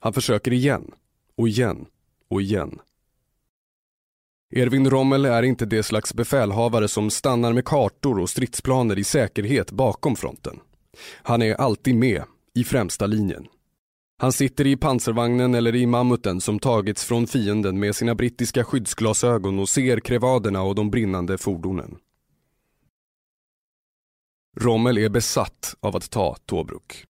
Han 0.00 0.12
försöker 0.12 0.52
igen, 0.52 0.90
och 1.36 1.48
igen, 1.48 1.86
och 2.32 2.42
igen. 2.42 2.78
Erwin 4.54 4.90
Rommel 4.90 5.24
är 5.24 5.42
inte 5.42 5.66
det 5.66 5.82
slags 5.82 6.14
befälhavare 6.14 6.88
som 6.88 7.10
stannar 7.10 7.52
med 7.52 7.64
kartor 7.64 8.18
och 8.18 8.30
stridsplaner 8.30 8.98
i 8.98 9.04
säkerhet 9.04 9.70
bakom 9.70 10.16
fronten. 10.16 10.60
Han 11.22 11.42
är 11.42 11.54
alltid 11.54 11.94
med, 11.94 12.22
i 12.54 12.64
främsta 12.64 13.06
linjen. 13.06 13.46
Han 14.18 14.32
sitter 14.32 14.66
i 14.66 14.76
pansarvagnen 14.76 15.54
eller 15.54 15.74
i 15.74 15.86
mammuten 15.86 16.40
som 16.40 16.58
tagits 16.58 17.04
från 17.04 17.26
fienden 17.26 17.80
med 17.80 17.96
sina 17.96 18.14
brittiska 18.14 18.64
skyddsglasögon 18.64 19.58
och 19.58 19.68
ser 19.68 20.00
krevaderna 20.00 20.62
och 20.62 20.74
de 20.74 20.90
brinnande 20.90 21.38
fordonen. 21.38 21.96
Rommel 24.60 24.98
är 24.98 25.08
besatt 25.08 25.74
av 25.80 25.96
att 25.96 26.10
ta 26.10 26.36
Tobruk. 26.46 27.04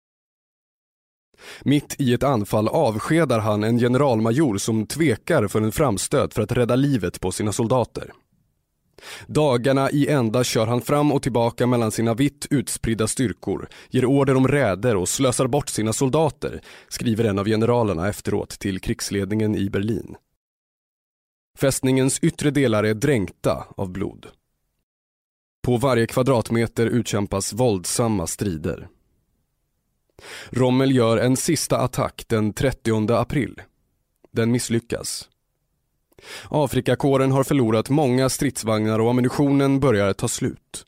Mitt 1.65 1.97
i 1.99 2.15
ett 2.15 2.23
anfall 2.23 2.69
avskedar 2.69 3.39
han 3.39 3.65
en 3.65 3.79
generalmajor 3.79 4.59
som 4.59 4.87
tvekar 4.87 5.49
för 5.49 5.61
en 5.61 5.73
framstöt 5.73 6.35
för 6.35 6.43
att 6.43 6.53
rädda 6.53 6.77
livet 6.77 7.21
på 7.21 7.33
sina 7.33 7.53
soldater. 7.53 8.13
Dagarna 9.27 9.91
i 9.91 10.09
ända 10.09 10.45
kör 10.45 10.67
han 10.67 10.81
fram 10.81 11.13
och 11.13 11.23
tillbaka 11.23 11.67
mellan 11.67 11.91
sina 11.91 12.15
vitt 12.15 12.47
utspridda 12.51 13.07
styrkor, 13.07 13.69
ger 13.91 14.05
order 14.05 14.37
om 14.37 14.49
räder 14.49 14.97
och 14.97 15.09
slösar 15.09 15.47
bort 15.47 15.69
sina 15.69 15.93
soldater, 15.93 16.61
skriver 16.89 17.25
en 17.25 17.39
av 17.39 17.47
generalerna 17.47 18.09
efteråt 18.09 18.51
till 18.51 18.81
krigsledningen 18.81 19.57
i 19.57 19.71
Berlin. 19.71 20.17
Fästningens 21.59 22.19
yttre 22.19 22.51
delar 22.51 22.85
är 22.85 22.95
dränkta 22.95 23.67
av 23.77 23.91
blod. 23.91 24.27
På 25.63 25.77
varje 25.77 26.07
kvadratmeter 26.07 26.87
utkämpas 26.87 27.53
våldsamma 27.53 28.27
strider. 28.27 28.89
Rommel 30.51 30.97
gör 30.97 31.17
en 31.17 31.37
sista 31.37 31.79
attack 31.79 32.25
den 32.29 32.53
30 32.53 33.13
april. 33.13 33.63
Den 34.31 34.51
misslyckas. 34.51 35.29
Afrikakåren 36.49 37.33
har 37.33 37.45
förlorat 37.45 37.89
många 37.91 38.29
stridsvagnar 38.29 38.99
och 38.99 39.11
ammunitionen 39.11 39.81
börjar 39.81 40.13
ta 40.13 40.29
slut. 40.29 40.85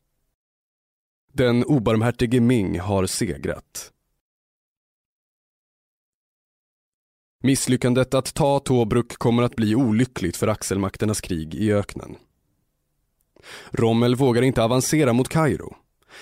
Den 1.33 1.65
obarmhärtige 1.65 2.41
Ming 2.41 2.81
har 2.81 3.07
segrat. 3.07 3.93
Misslyckandet 7.43 8.15
att 8.15 8.35
ta 8.35 8.61
Tobruk 8.61 9.19
kommer 9.19 9.43
att 9.43 9.57
bli 9.57 9.75
olyckligt 9.75 10.37
för 10.37 10.49
axelmakternas 10.49 11.21
krig 11.21 11.55
i 11.55 11.73
öknen. 11.73 12.17
Rommel 13.71 14.15
vågar 14.15 14.43
inte 14.43 14.63
avancera 14.63 15.13
mot 15.13 15.29
Kairo. 15.29 15.77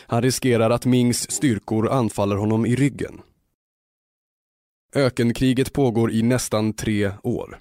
Han 0.06 0.22
riskerar 0.22 0.70
att 0.70 0.86
Mings 0.86 1.30
styrkor 1.30 1.88
anfaller 1.88 2.36
honom 2.36 2.66
i 2.66 2.74
ryggen. 2.74 3.20
Ökenkriget 4.94 5.72
pågår 5.72 6.12
i 6.12 6.22
nästan 6.22 6.72
tre 6.72 7.12
år. 7.22 7.58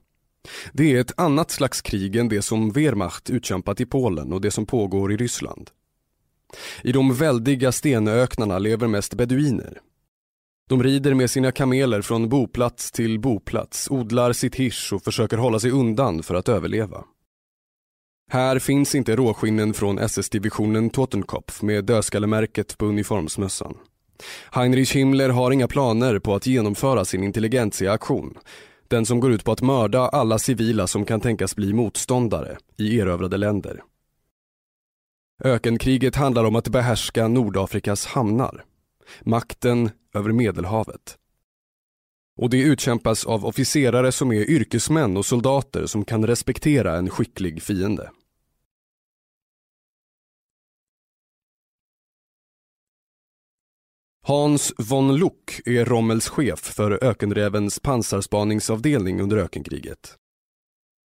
Det 0.74 0.96
är 0.96 1.02
ett 1.02 1.20
annat 1.20 1.52
slags 1.52 1.82
krig 1.82 2.16
än 2.16 2.30
det 2.30 2.42
som 2.42 2.72
Wehrmacht 2.72 3.30
utkämpat 3.30 3.82
i 3.82 3.86
Polen 3.86 4.34
och 4.34 4.42
det 4.42 4.52
som 4.52 4.66
pågår 4.66 5.14
i 5.14 5.18
Ryssland. 5.18 5.70
I 6.84 6.92
de 6.92 7.14
väldiga 7.14 7.72
stenöknarna 7.72 8.60
lever 8.60 8.88
mest 8.88 9.14
beduiner. 9.14 9.80
De 10.70 10.84
rider 10.84 11.14
med 11.14 11.30
sina 11.30 11.52
kameler 11.52 12.02
från 12.02 12.30
boplats 12.30 12.92
till 12.92 13.20
boplats, 13.20 13.92
odlar 13.92 14.34
sitt 14.34 14.56
hirs 14.56 14.94
och 14.94 15.04
försöker 15.04 15.38
hålla 15.38 15.60
sig 15.60 15.72
undan 15.72 16.24
för 16.24 16.36
att 16.36 16.50
överleva. 16.50 17.04
Här 18.34 18.60
finns 18.60 18.96
inte 18.96 19.16
råskinnen 19.16 19.74
från 19.74 20.00
SS-divisionen 20.00 20.90
Totenkopf 20.90 21.62
med 21.62 21.86
dödskallemärket 21.86 22.78
på 22.78 22.86
uniformsmössan. 22.86 23.78
Heinrich 24.52 24.96
Himmler 24.96 25.30
har 25.30 25.52
inga 25.52 25.68
planer 25.68 26.20
på 26.20 26.36
att 26.36 26.46
genomföra 26.46 27.06
sin 27.06 27.24
intelligentsia-aktion. 27.24 28.38
Den 28.88 29.06
som 29.06 29.20
går 29.20 29.32
ut 29.32 29.44
på 29.44 29.52
att 29.52 29.62
mörda 29.62 30.00
alla 30.00 30.40
civila 30.40 30.88
som 30.88 31.06
kan 31.06 31.22
tänkas 31.22 31.56
bli 31.56 31.74
motståndare 31.74 32.58
i 32.78 33.00
erövrade 33.00 33.38
länder. 33.38 33.84
Ökenkriget 35.44 36.16
handlar 36.16 36.44
om 36.44 36.56
att 36.56 36.68
behärska 36.68 37.28
Nordafrikas 37.28 38.06
hamnar. 38.06 38.64
Makten 39.22 39.90
över 40.14 40.32
Medelhavet. 40.32 41.18
Och 42.38 42.50
det 42.50 42.62
utkämpas 42.62 43.26
av 43.26 43.46
officerare 43.46 44.12
som 44.12 44.32
är 44.32 44.50
yrkesmän 44.50 45.18
och 45.18 45.26
soldater 45.26 45.86
som 45.86 46.06
kan 46.06 46.28
respektera 46.28 46.98
en 46.98 47.10
skicklig 47.10 47.62
fiende. 47.62 48.10
Hans 54.24 54.74
von 54.78 55.18
Luck 55.18 55.62
är 55.66 55.86
Rommels 55.86 56.30
chef 56.30 56.60
för 56.60 57.04
ökenrävens 57.04 57.80
pansarspaningsavdelning 57.80 59.22
under 59.22 59.38
ökenkriget. 59.38 60.18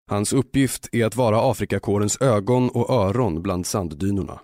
Hans 0.08 0.34
uppgift 0.34 0.89
är 0.91 1.06
att 1.06 1.15
vara 1.15 1.51
Afrikakårens 1.51 2.21
ögon 2.21 2.69
och 2.69 2.89
öron 2.89 3.41
bland 3.41 3.65
sanddynerna. 3.65 4.39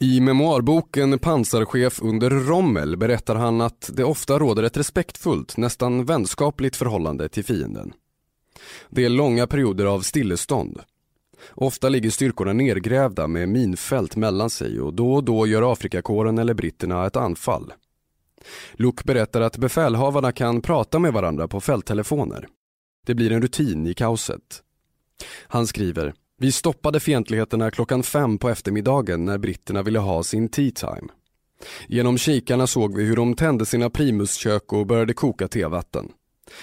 I 0.00 0.20
memoarboken 0.20 1.18
Pansarchef 1.18 2.02
under 2.02 2.30
Rommel 2.30 2.96
berättar 2.96 3.34
han 3.34 3.60
att 3.60 3.90
det 3.92 4.04
ofta 4.04 4.38
råder 4.38 4.62
ett 4.62 4.76
respektfullt, 4.76 5.56
nästan 5.56 6.04
vänskapligt 6.04 6.76
förhållande 6.76 7.28
till 7.28 7.44
fienden. 7.44 7.92
Det 8.90 9.04
är 9.04 9.08
långa 9.08 9.46
perioder 9.46 9.84
av 9.84 10.00
stillestånd 10.00 10.80
Ofta 11.50 11.88
ligger 11.88 12.10
styrkorna 12.10 12.52
nergrävda 12.52 13.26
med 13.26 13.48
minfält 13.48 14.16
mellan 14.16 14.50
sig 14.50 14.80
och 14.80 14.94
då 14.94 15.14
och 15.14 15.24
då 15.24 15.46
gör 15.46 15.72
Afrikakåren 15.72 16.38
eller 16.38 16.54
britterna 16.54 17.06
ett 17.06 17.16
anfall. 17.16 17.72
Luke 18.72 19.02
berättar 19.04 19.40
att 19.40 19.56
befälhavarna 19.56 20.32
kan 20.32 20.62
prata 20.62 20.98
med 20.98 21.12
varandra 21.12 21.48
på 21.48 21.60
fälttelefoner. 21.60 22.48
Det 23.06 23.14
blir 23.14 23.32
en 23.32 23.42
rutin 23.42 23.86
i 23.86 23.94
kaoset. 23.94 24.62
Han 25.46 25.66
skriver, 25.66 26.14
vi 26.38 26.52
stoppade 26.52 27.00
fientligheterna 27.00 27.70
klockan 27.70 28.02
fem 28.02 28.38
på 28.38 28.48
eftermiddagen 28.48 29.24
när 29.24 29.38
britterna 29.38 29.82
ville 29.82 29.98
ha 29.98 30.22
sin 30.22 30.48
tea 30.48 30.70
time. 30.70 31.08
Genom 31.88 32.18
kikarna 32.18 32.66
såg 32.66 32.96
vi 32.96 33.04
hur 33.04 33.16
de 33.16 33.34
tände 33.34 33.66
sina 33.66 33.90
primuskök 33.90 34.72
och 34.72 34.86
började 34.86 35.14
koka 35.14 35.48
tevatten. 35.48 36.08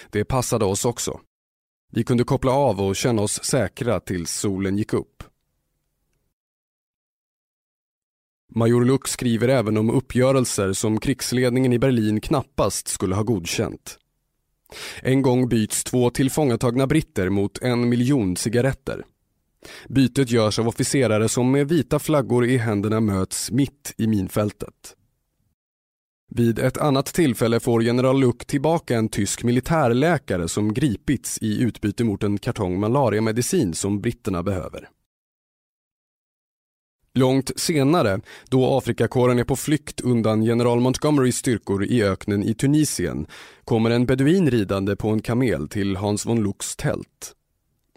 Det 0.10 0.26
passade 0.26 0.66
oss 0.66 0.86
också. 0.86 1.20
Vi 1.92 2.04
kunde 2.04 2.24
koppla 2.24 2.52
av 2.52 2.82
och 2.82 2.96
känna 2.96 3.22
oss 3.22 3.44
säkra 3.44 4.00
tills 4.00 4.32
solen 4.32 4.78
gick 4.78 4.94
upp. 4.94 5.24
Major 8.56 8.86
Luck 8.86 9.08
skriver 9.08 9.48
även 9.48 9.78
om 9.78 9.90
uppgörelser 9.90 10.74
som 10.74 11.00
krigsledningen 11.00 11.74
i 11.74 11.80
Berlin 11.80 12.22
knappast 12.22 12.88
skulle 12.88 13.16
ha 13.16 13.24
godkänt. 13.24 14.00
En 15.02 15.22
gång 15.22 15.50
byts 15.50 15.84
två 15.84 16.10
tillfångatagna 16.10 16.88
britter 16.88 17.30
mot 17.30 17.62
en 17.62 17.90
miljon 17.90 18.36
cigaretter. 18.36 19.06
Bytet 19.90 20.32
görs 20.32 20.60
av 20.60 20.68
officerare 20.68 21.30
som 21.30 21.52
med 21.52 21.70
vita 21.70 22.00
flaggor 22.00 22.46
i 22.46 22.58
händerna 22.58 23.00
möts 23.00 23.52
mitt 23.52 23.94
i 23.98 24.08
minfältet. 24.08 24.96
Vid 26.32 26.60
ett 26.60 26.78
annat 26.78 27.06
tillfälle 27.06 27.60
får 27.60 27.84
general 27.84 28.20
Luck 28.20 28.46
tillbaka 28.46 28.98
en 28.98 29.10
tysk 29.10 29.44
militärläkare 29.44 30.48
som 30.48 30.74
gripits 30.74 31.38
i 31.42 31.62
utbyte 31.62 32.04
mot 32.04 32.24
en 32.24 32.38
kartong 32.38 32.80
malariamedicin 32.80 33.74
som 33.74 34.02
britterna 34.02 34.44
behöver. 34.44 34.90
Långt 37.14 37.52
senare, 37.56 38.22
då 38.50 38.78
Afrikakåren 38.78 39.40
är 39.40 39.44
på 39.44 39.56
flykt 39.56 40.02
undan 40.02 40.44
general 40.44 40.80
Montgomerys 40.80 41.38
styrkor 41.38 41.86
i 41.86 42.04
öknen 42.04 42.44
i 42.44 42.54
Tunisien, 42.54 43.28
kommer 43.64 43.90
en 43.90 44.06
beduin 44.06 44.52
ridande 44.52 44.96
på 44.96 45.10
en 45.10 45.22
kamel 45.22 45.68
till 45.68 45.96
Hans 45.96 46.26
von 46.26 46.44
Lucks 46.44 46.76
tält. 46.76 47.36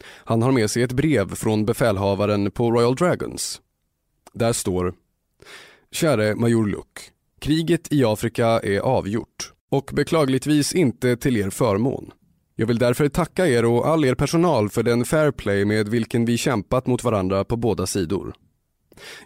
Han 0.04 0.42
har 0.42 0.52
med 0.52 0.70
sig 0.70 0.82
ett 0.82 0.92
brev 0.92 1.34
från 1.34 1.64
befälhavaren 1.64 2.50
på 2.50 2.70
Royal 2.70 2.94
Dragons. 2.94 3.60
Där 4.32 4.52
står 4.52 4.94
Käre 5.90 6.34
major 6.34 6.66
Luck 6.66 7.11
Kriget 7.42 7.92
i 7.92 8.04
Afrika 8.04 8.46
är 8.46 8.80
avgjort 8.80 9.52
och 9.70 9.90
beklagligtvis 9.92 10.74
inte 10.74 11.16
till 11.16 11.36
er 11.36 11.50
förmån. 11.50 12.10
Jag 12.56 12.66
vill 12.66 12.78
därför 12.78 13.08
tacka 13.08 13.46
er 13.46 13.64
och 13.64 13.86
all 13.86 14.04
er 14.04 14.14
personal 14.14 14.68
för 14.68 14.82
den 14.82 15.04
fair 15.04 15.30
play 15.30 15.64
med 15.64 15.88
vilken 15.88 16.24
vi 16.24 16.38
kämpat 16.38 16.86
mot 16.86 17.04
varandra 17.04 17.44
på 17.44 17.56
båda 17.56 17.86
sidor. 17.86 18.34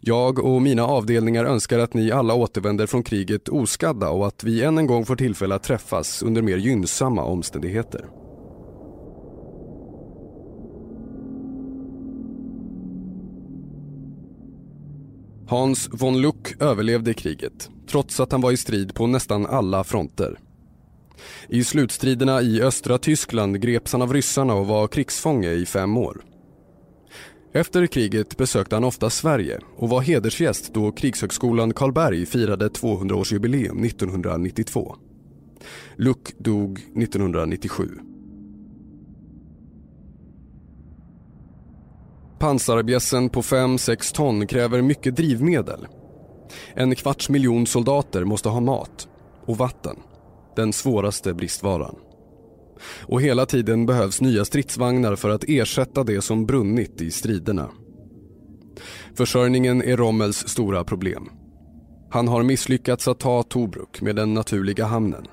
Jag 0.01 0.39
och 0.39 0.63
mina 0.63 0.85
avdelningar 0.85 1.45
önskar 1.45 1.79
att 1.79 1.95
ni 1.95 2.13
alla 2.13 2.35
återvänder 2.35 2.87
från 2.87 3.03
kriget 3.03 3.49
oskadda 3.49 4.11
och 4.11 4.27
att 4.27 4.45
vi 4.45 4.63
än 4.63 4.79
en 4.79 4.87
gång 4.87 5.07
får 5.07 5.17
tillfälle 5.17 5.55
att 5.55 5.63
träffas 5.63 6.23
under 6.23 6.43
mer 6.43 6.57
gynnsamma 6.57 7.25
omständigheter. 7.25 8.07
Hans 15.49 15.89
von 15.93 16.21
Luck 16.21 16.63
överlevde 16.63 17.15
kriget 17.15 17.71
trots 17.87 18.21
att 18.21 18.33
han 18.33 18.41
var 18.41 18.53
i 18.53 18.57
strid 18.57 18.95
på 18.95 19.07
nästan 19.07 19.47
alla 19.47 19.85
fronter. 19.85 20.39
I 21.49 21.65
slutstriderna 21.65 22.43
i 22.43 22.63
östra 22.63 22.99
Tyskland 22.99 23.61
greps 23.61 23.93
han 23.93 24.03
av 24.03 24.13
ryssarna 24.13 24.55
och 24.55 24.67
var 24.67 24.89
krigsfånge 24.89 25.51
i 25.51 25.67
fem 25.67 25.97
år. 25.97 26.25
Efter 27.53 27.87
kriget 27.87 28.37
besökte 28.37 28.77
han 28.77 28.85
ofta 28.85 29.11
Sverige 29.11 29.61
och 29.77 29.89
var 29.89 30.01
hedersgäst 30.01 30.75
då 30.75 30.93
Krigshögskolan 30.93 31.75
Karlberg 31.75 32.27
firade 32.27 32.69
200-årsjubileum 32.69 33.87
1992. 33.87 34.97
Luck 35.97 36.33
dog 36.39 36.79
1997. 36.79 37.89
Pansarbjässen 42.39 43.29
på 43.29 43.43
5-6 43.43 44.15
ton 44.15 44.47
kräver 44.47 44.83
mycket 44.83 45.17
drivmedel. 45.17 45.87
En 46.75 46.95
kvarts 46.95 47.29
miljon 47.29 47.67
soldater 47.67 48.25
måste 48.25 48.49
ha 48.49 48.61
mat 48.61 49.09
och 49.47 49.59
vatten, 49.59 49.97
den 50.57 50.73
svåraste 50.73 51.35
bristvaran. 51.35 51.97
Och 53.01 53.23
hela 53.23 53.47
tiden 53.47 53.87
behövs 53.87 54.21
nya 54.21 54.45
stridsvagnar 54.45 55.17
för 55.17 55.31
att 55.31 55.45
ersätta 55.49 56.05
det 56.05 56.23
som 56.23 56.47
brunnit 56.47 57.01
i 57.01 57.11
striderna. 57.11 57.69
Försörjningen 59.15 59.83
är 59.83 59.97
Rommels 59.97 60.49
stora 60.49 60.85
problem. 60.85 61.29
Han 62.11 62.29
har 62.29 62.43
misslyckats 62.43 63.09
att 63.09 63.19
ta 63.19 63.43
Tobruk 63.43 64.01
med 64.01 64.17
den 64.17 64.35
naturliga 64.35 64.85
hamnen. 64.85 65.27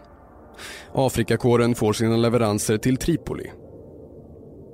Afrikakåren 0.93 1.76
får 1.76 1.93
sina 1.93 2.17
leveranser 2.17 2.78
till 2.78 2.97
Tripoli. 2.97 3.52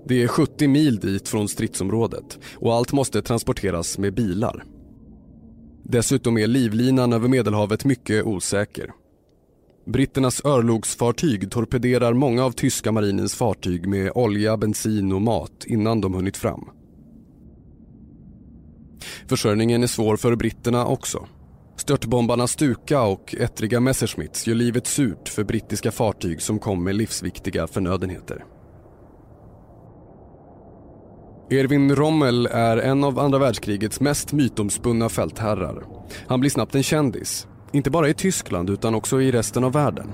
Det 0.06 0.24
är 0.24 0.28
70 0.28 0.68
mil 0.68 1.00
dit 1.00 1.28
från 1.28 1.48
stridsområdet 1.48 2.40
och 2.56 2.74
allt 2.74 2.92
måste 2.92 3.22
transporteras 3.22 3.98
med 3.98 4.14
bilar. 4.14 4.64
Dessutom 5.92 6.38
är 6.38 6.48
livlinan 6.48 7.14
över 7.14 7.28
Medelhavet 7.28 7.86
mycket 7.86 8.26
osäker. 8.26 8.92
Britternas 9.86 10.46
örlogsfartyg 10.46 11.52
torpederar 11.52 12.14
många 12.14 12.46
av 12.46 12.52
tyska 12.52 12.92
marinens 12.92 13.36
fartyg 13.36 13.88
med 13.88 14.12
olja, 14.16 14.58
bensin 14.58 15.12
och 15.12 15.22
mat 15.22 15.66
innan 15.66 16.02
de 16.02 16.14
hunnit 16.14 16.38
fram. 16.38 16.70
Försörjningen 19.28 19.84
är 19.84 19.88
svår 19.88 20.18
för 20.18 20.36
britterna 20.36 20.86
också. 20.86 21.28
Störtbombarna 21.78 22.48
Stuka 22.48 23.02
och 23.02 23.36
ettriga 23.40 23.80
Messerschmitts 23.80 24.48
gör 24.48 24.56
livet 24.56 24.88
surt 24.88 25.30
för 25.30 25.44
brittiska 25.44 25.92
fartyg 25.92 26.42
som 26.42 26.60
kom 26.60 26.84
med 26.84 26.96
livsviktiga 26.96 27.68
förnödenheter. 27.68 28.46
Erwin 31.52 31.96
Rommel 31.96 32.46
är 32.46 32.78
en 32.78 33.04
av 33.04 33.20
andra 33.20 33.40
världskrigets 33.40 34.00
mest 34.00 34.34
mytomspunna 34.34 35.10
fältherrar. 35.10 35.84
Han 36.28 36.40
blir 36.40 36.50
snabbt 36.50 36.76
en 36.76 36.84
kändis, 36.84 37.48
inte 37.72 37.90
bara 37.90 38.10
i 38.10 38.14
Tyskland 38.14 38.70
utan 38.70 38.96
också 38.96 39.22
i 39.22 39.32
resten 39.32 39.64
av 39.64 39.74
världen. 39.74 40.14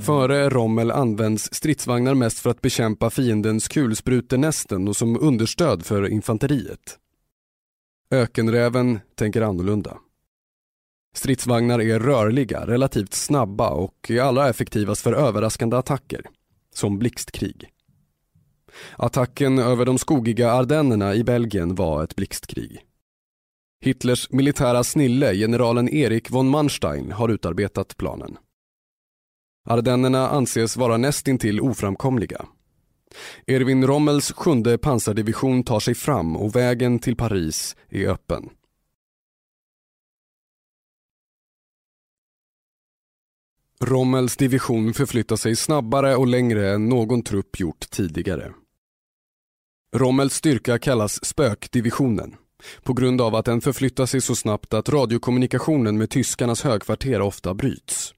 Före 0.00 0.48
Rommel 0.48 0.90
används 0.90 1.54
stridsvagnar 1.54 2.14
mest 2.14 2.38
för 2.38 2.50
att 2.50 2.60
bekämpa 2.60 3.10
fiendens 3.10 3.68
kulsprutenästen 3.68 4.88
och 4.88 4.96
som 4.96 5.20
understöd 5.20 5.86
för 5.86 6.08
infanteriet. 6.08 6.98
Ökenräven 8.10 9.00
tänker 9.14 9.42
annorlunda. 9.42 9.96
Stridsvagnar 11.14 11.80
är 11.80 12.00
rörliga, 12.00 12.66
relativt 12.66 13.14
snabba 13.14 13.70
och 13.70 14.10
är 14.10 14.20
allra 14.20 14.48
effektivast 14.48 15.02
för 15.02 15.12
överraskande 15.12 15.76
attacker, 15.76 16.22
som 16.74 16.98
blixtkrig. 16.98 17.70
Attacken 18.98 19.58
över 19.58 19.84
de 19.84 19.98
skogiga 19.98 20.52
Ardennerna 20.52 21.14
i 21.14 21.24
Belgien 21.24 21.74
var 21.74 22.04
ett 22.04 22.16
blixtkrig. 22.16 22.80
Hitlers 23.80 24.30
militära 24.30 24.84
snille, 24.84 25.34
generalen 25.34 25.88
Erik 25.88 26.30
von 26.30 26.48
Manstein, 26.48 27.12
har 27.12 27.28
utarbetat 27.28 27.96
planen. 27.96 28.38
Ardennerna 29.68 30.28
anses 30.28 30.76
vara 30.76 30.96
nästintill 30.96 31.60
oframkomliga. 31.60 32.46
Erwin 33.46 33.86
Rommels 33.86 34.32
sjunde 34.32 34.78
pansardivision 34.78 35.62
tar 35.62 35.80
sig 35.80 35.94
fram 35.94 36.36
och 36.36 36.56
vägen 36.56 36.98
till 36.98 37.16
Paris 37.16 37.76
är 37.88 38.08
öppen. 38.08 38.50
Rommels 43.80 44.36
division 44.36 44.94
förflyttar 44.94 45.36
sig 45.36 45.56
snabbare 45.56 46.16
och 46.16 46.26
längre 46.26 46.74
än 46.74 46.88
någon 46.88 47.22
trupp 47.22 47.60
gjort 47.60 47.90
tidigare. 47.90 48.52
Rommels 49.94 50.34
styrka 50.34 50.78
kallas 50.78 51.24
spökdivisionen 51.24 52.34
på 52.82 52.92
grund 52.92 53.20
av 53.20 53.34
att 53.34 53.44
den 53.44 53.60
förflyttar 53.60 54.06
sig 54.06 54.20
så 54.20 54.34
snabbt 54.34 54.74
att 54.74 54.88
radiokommunikationen 54.88 55.98
med 55.98 56.10
tyskarnas 56.10 56.62
högkvarter 56.62 57.20
ofta 57.20 57.54
bryts. 57.54 58.14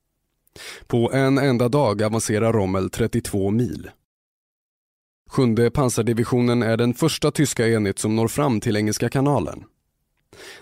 På 0.86 1.12
en 1.12 1.38
enda 1.38 1.68
dag 1.68 2.02
avancerar 2.02 2.52
Rommel 2.52 2.90
32 2.90 3.50
mil. 3.50 3.90
Sjunde 5.30 5.70
pansardivisionen 5.70 6.62
är 6.62 6.76
den 6.76 6.94
första 6.94 7.30
tyska 7.30 7.68
enhet 7.68 7.98
som 7.98 8.16
når 8.16 8.28
fram 8.28 8.60
till 8.60 8.76
Engelska 8.76 9.08
kanalen. 9.08 9.64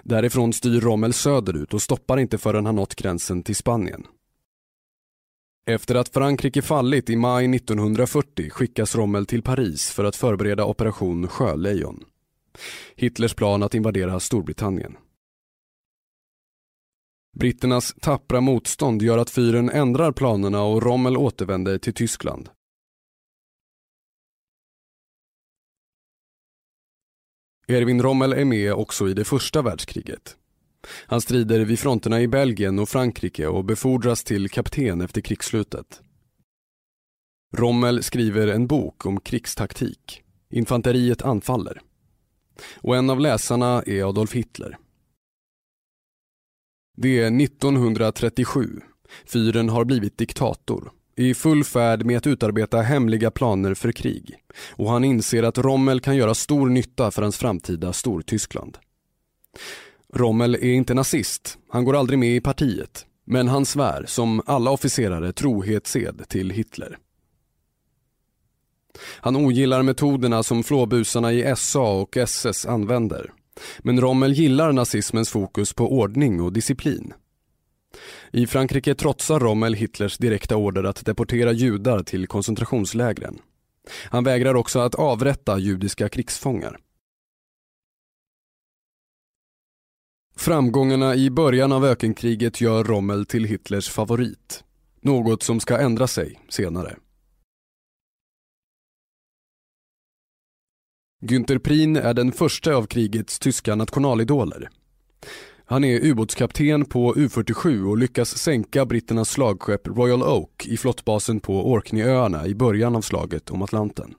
Därifrån 0.03 0.53
styr 0.53 0.81
Rommel 0.81 1.13
söderut 1.13 1.75
och 1.75 1.83
stoppar 1.83 2.19
inte 2.19 2.39
förrän 2.39 2.67
han 2.67 2.77
nått 2.77 2.95
gränsen 2.95 3.43
till 3.43 3.57
Spanien. 3.57 4.07
Efter 5.69 5.95
att 5.95 6.09
Frankrike 6.09 6.63
fallit 6.63 7.11
i 7.11 7.17
maj 7.17 7.57
1940 7.57 8.51
skickas 8.51 8.95
Rommel 8.95 9.27
till 9.27 9.43
Paris 9.43 9.91
för 9.91 10.05
att 10.05 10.17
förbereda 10.17 10.65
operation 10.65 11.29
Sjölejon. 11.29 12.05
Hitlers 12.97 13.35
plan 13.35 13.63
att 13.63 13.75
invadera 13.75 14.21
Storbritannien. 14.21 14.97
Britternas 17.39 17.95
tappra 18.01 18.41
motstånd 18.41 19.03
gör 19.03 19.19
att 19.19 19.31
fyren 19.31 19.71
ändrar 19.71 20.13
planerna 20.13 20.63
och 20.63 20.83
Rommel 20.83 21.17
återvänder 21.17 21.79
till 21.79 21.95
Tyskland. 21.95 22.49
Erwin 27.69 28.03
Rommel 28.03 28.33
är 28.33 28.45
med 28.45 28.73
också 28.73 29.09
i 29.09 29.15
det 29.15 29.25
första 29.25 29.63
världskriget. 29.63 30.37
Han 31.07 31.21
strider 31.21 31.61
vid 31.61 31.79
fronterna 31.79 32.21
i 32.21 32.29
Belgien 32.29 32.79
och 32.79 32.89
Frankrike 32.89 33.47
och 33.47 33.65
befordras 33.65 34.25
till 34.25 34.51
kapten 34.51 35.01
efter 35.01 35.21
krigsslutet. 35.21 36.01
Rommel 37.57 38.03
skriver 38.03 38.49
en 38.49 38.67
bok 38.67 39.07
om 39.07 39.21
krigstaktik. 39.21 40.23
Infanteriet 40.51 41.23
anfaller. 41.23 41.81
Och 42.77 42.97
en 42.97 43.11
av 43.11 43.21
läsarna 43.21 43.83
är 43.87 44.09
Adolf 44.09 44.33
Hitler. 44.33 44.79
Det 46.97 47.21
är 47.21 47.41
1937. 47.41 48.81
Fyren 49.27 49.69
har 49.69 49.85
blivit 49.85 50.19
diktator 50.19 50.91
i 51.17 51.35
full 51.35 51.65
färd 51.65 52.05
med 52.05 52.17
att 52.17 52.27
utarbeta 52.27 52.81
hemliga 52.81 53.31
planer 53.31 53.75
för 53.75 53.93
krig 53.93 54.37
och 54.71 54.91
han 54.91 55.05
inser 55.05 55.43
att 55.43 55.59
Rommel 55.59 56.01
kan 56.01 56.17
göra 56.17 56.35
stor 56.35 56.69
nytta 56.69 57.11
för 57.11 57.23
hans 57.23 57.39
framtida 57.39 57.93
Stortyskland. 57.93 58.79
Rommel 60.17 60.55
är 60.55 60.73
inte 60.73 60.95
nazist, 60.95 61.59
han 61.69 61.85
går 61.85 61.97
aldrig 61.97 62.19
med 62.19 62.37
i 62.37 62.41
partiet, 62.41 63.07
men 63.25 63.49
han 63.49 63.67
svär, 63.67 64.05
som 64.07 64.43
alla 64.47 64.71
officerare, 64.71 65.33
trohetsed 65.33 66.29
till 66.29 66.51
Hitler. 66.51 66.99
Han 69.21 69.37
ogillar 69.37 69.83
metoderna 69.83 70.43
som 70.43 70.65
flåbusarna 70.65 71.33
i 71.33 71.55
SA 71.57 72.01
och 72.01 72.17
SS 72.17 72.67
använder. 72.67 73.33
Men 73.79 74.01
Rommel 74.01 74.33
gillar 74.33 74.73
nazismens 74.73 75.31
fokus 75.31 75.73
på 75.73 75.93
ordning 75.99 76.41
och 76.41 76.53
disciplin. 76.53 77.13
I 78.33 78.47
Frankrike 78.47 78.95
trotsar 78.95 79.41
Rommel 79.41 79.75
Hitlers 79.75 80.19
direkta 80.19 80.57
order 80.57 80.85
att 80.85 81.05
deportera 81.05 81.53
judar 81.53 82.03
till 82.03 82.27
koncentrationslägren. 82.27 83.39
Han 84.05 84.25
vägrar 84.25 84.55
också 84.55 84.79
att 84.79 84.95
avrätta 84.95 85.59
judiska 85.59 86.09
krigsfångar. 86.09 86.79
Framgångarna 90.37 91.15
i 91.15 91.31
början 91.31 91.73
av 91.73 91.85
ökenkriget 91.85 92.61
gör 92.61 92.85
Rommel 92.85 93.27
till 93.27 93.45
Hitlers 93.45 93.89
favorit. 93.89 94.65
Något 95.01 95.43
som 95.43 95.61
ska 95.61 95.79
ändra 95.79 96.07
sig 96.07 96.41
senare. 96.49 96.97
Günther 101.23 101.59
Prien 101.59 101.97
är 101.97 102.15
den 102.15 102.33
första 102.33 102.75
av 102.75 102.87
krigets 102.87 103.39
tyska 103.39 103.75
nationalidoler. 103.75 104.69
Han 105.65 105.85
är 105.85 106.05
ubåtskapten 106.05 106.85
på 106.85 107.15
U47 107.15 107.91
och 107.91 107.99
lyckas 107.99 108.39
sänka 108.39 108.87
britternas 108.87 109.31
slagskepp 109.31 109.87
Royal 109.87 110.23
Oak 110.23 110.67
i 110.67 110.77
flottbasen 110.77 111.41
på 111.41 111.73
Orkneyöarna 111.73 112.47
i 112.47 112.55
början 112.55 112.97
av 112.97 113.01
slaget 113.01 113.51
om 113.51 113.63
Atlanten. 113.63 114.15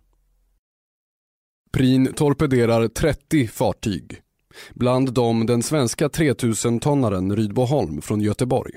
Prien 1.72 2.14
torpederar 2.14 2.88
30 2.88 3.48
fartyg 3.48 4.22
Bland 4.74 5.14
dem 5.14 5.46
den 5.46 5.64
svenska 5.64 6.08
3000-tonnaren 6.08 7.36
Rydboholm 7.36 8.02
från 8.02 8.22
Göteborg. 8.22 8.74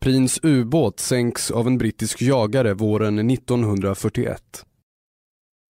Prins 0.00 0.40
ubåt 0.42 1.00
sänks 1.00 1.50
av 1.50 1.66
en 1.66 1.78
brittisk 1.78 2.22
jagare 2.22 2.74
våren 2.74 3.30
1941. 3.30 4.66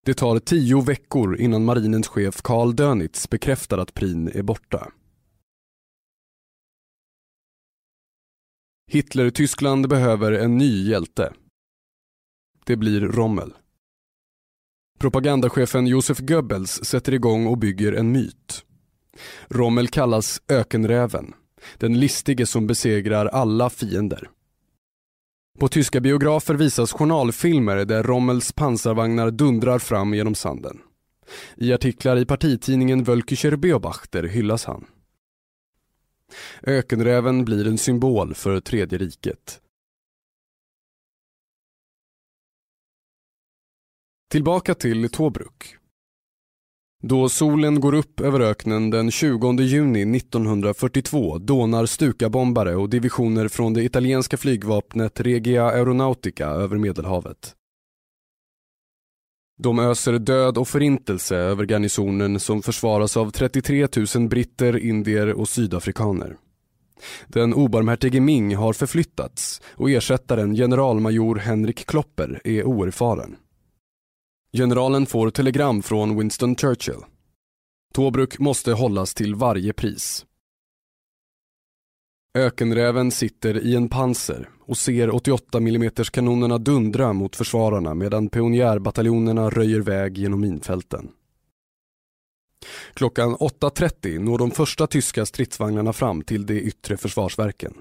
Det 0.06 0.14
tar 0.14 0.38
tio 0.38 0.80
veckor 0.80 1.36
innan 1.36 1.64
marinens 1.64 2.08
chef 2.08 2.42
Karl 2.42 2.74
Dönitz 2.74 3.30
bekräftar 3.30 3.78
att 3.78 3.94
Prin 3.94 4.28
är 4.28 4.42
borta. 4.42 4.92
Hitler-Tyskland 8.90 9.88
behöver 9.88 10.32
en 10.32 10.58
ny 10.58 10.88
hjälte. 10.88 11.32
Det 12.64 12.76
blir 12.76 13.00
Rommel. 13.00 13.54
Propagandachefen 15.02 15.86
Josef 15.86 16.18
Goebbels 16.18 16.84
sätter 16.84 17.14
igång 17.14 17.46
och 17.46 17.58
bygger 17.58 17.92
en 17.92 18.12
myt. 18.12 18.64
Rommel 19.48 19.88
kallas 19.88 20.42
ökenräven, 20.48 21.34
den 21.78 22.00
listige 22.00 22.46
som 22.46 22.66
besegrar 22.66 23.26
alla 23.26 23.70
fiender. 23.70 24.30
På 25.58 25.68
tyska 25.68 26.00
biografer 26.00 26.54
visas 26.54 26.92
journalfilmer 26.92 27.84
där 27.84 28.02
Rommels 28.02 28.52
pansarvagnar 28.52 29.30
dundrar 29.30 29.78
fram 29.78 30.14
genom 30.14 30.34
sanden. 30.34 30.78
I 31.56 31.72
artiklar 31.72 32.16
i 32.16 32.26
partitidningen 32.26 33.04
Völkischer 33.04 33.56
Beobachter 33.56 34.22
hyllas 34.22 34.64
han. 34.64 34.84
Ökenräven 36.62 37.44
blir 37.44 37.66
en 37.66 37.78
symbol 37.78 38.34
för 38.34 38.60
Tredje 38.60 38.98
riket. 38.98 39.62
Tillbaka 44.32 44.74
till 44.74 45.08
Tobruk. 45.08 45.76
Då 47.02 47.28
solen 47.28 47.80
går 47.80 47.94
upp 47.94 48.20
över 48.20 48.40
öknen 48.40 48.90
den 48.90 49.10
20 49.10 49.62
juni 49.62 50.16
1942 50.16 51.38
dånar 51.38 51.86
Stuka-bombare 51.86 52.76
och 52.76 52.90
divisioner 52.90 53.48
från 53.48 53.74
det 53.74 53.82
italienska 53.82 54.36
flygvapnet 54.36 55.20
Regia 55.20 55.64
Aeronautica 55.64 56.46
över 56.46 56.78
Medelhavet. 56.78 57.54
De 59.58 59.78
öser 59.78 60.18
död 60.18 60.58
och 60.58 60.68
förintelse 60.68 61.36
över 61.36 61.66
garnisonen 61.66 62.40
som 62.40 62.62
försvaras 62.62 63.16
av 63.16 63.30
33 63.30 63.88
000 64.16 64.28
britter, 64.28 64.76
indier 64.76 65.32
och 65.32 65.48
sydafrikaner. 65.48 66.36
Den 67.26 67.54
obarmhärtige 67.54 68.20
Ming 68.20 68.56
har 68.56 68.72
förflyttats 68.72 69.60
och 69.74 69.90
ersättaren 69.90 70.54
generalmajor 70.54 71.36
Henrik 71.36 71.86
Klopper 71.86 72.40
är 72.44 72.64
oerfaren. 72.64 73.36
Generalen 74.56 75.06
får 75.06 75.30
telegram 75.30 75.82
från 75.82 76.18
Winston 76.18 76.56
Churchill. 76.56 77.00
Tobruk 77.94 78.38
måste 78.38 78.72
hållas 78.72 79.14
till 79.14 79.34
varje 79.34 79.72
pris. 79.72 80.26
Ökenräven 82.38 83.10
sitter 83.10 83.58
i 83.66 83.74
en 83.74 83.88
panser 83.88 84.48
och 84.60 84.76
ser 84.78 85.14
88 85.14 85.58
mm 85.58 85.90
kanonerna 86.12 86.58
dundra 86.58 87.12
mot 87.12 87.36
försvararna 87.36 87.94
medan 87.94 88.28
pionjärbataljonerna 88.28 89.50
röjer 89.50 89.80
väg 89.80 90.18
genom 90.18 90.40
minfälten. 90.40 91.10
Klockan 92.94 93.36
8.30 93.36 94.18
når 94.18 94.38
de 94.38 94.50
första 94.50 94.86
tyska 94.86 95.26
stridsvagnarna 95.26 95.92
fram 95.92 96.22
till 96.22 96.46
de 96.46 96.60
yttre 96.60 96.96
försvarsverken. 96.96 97.74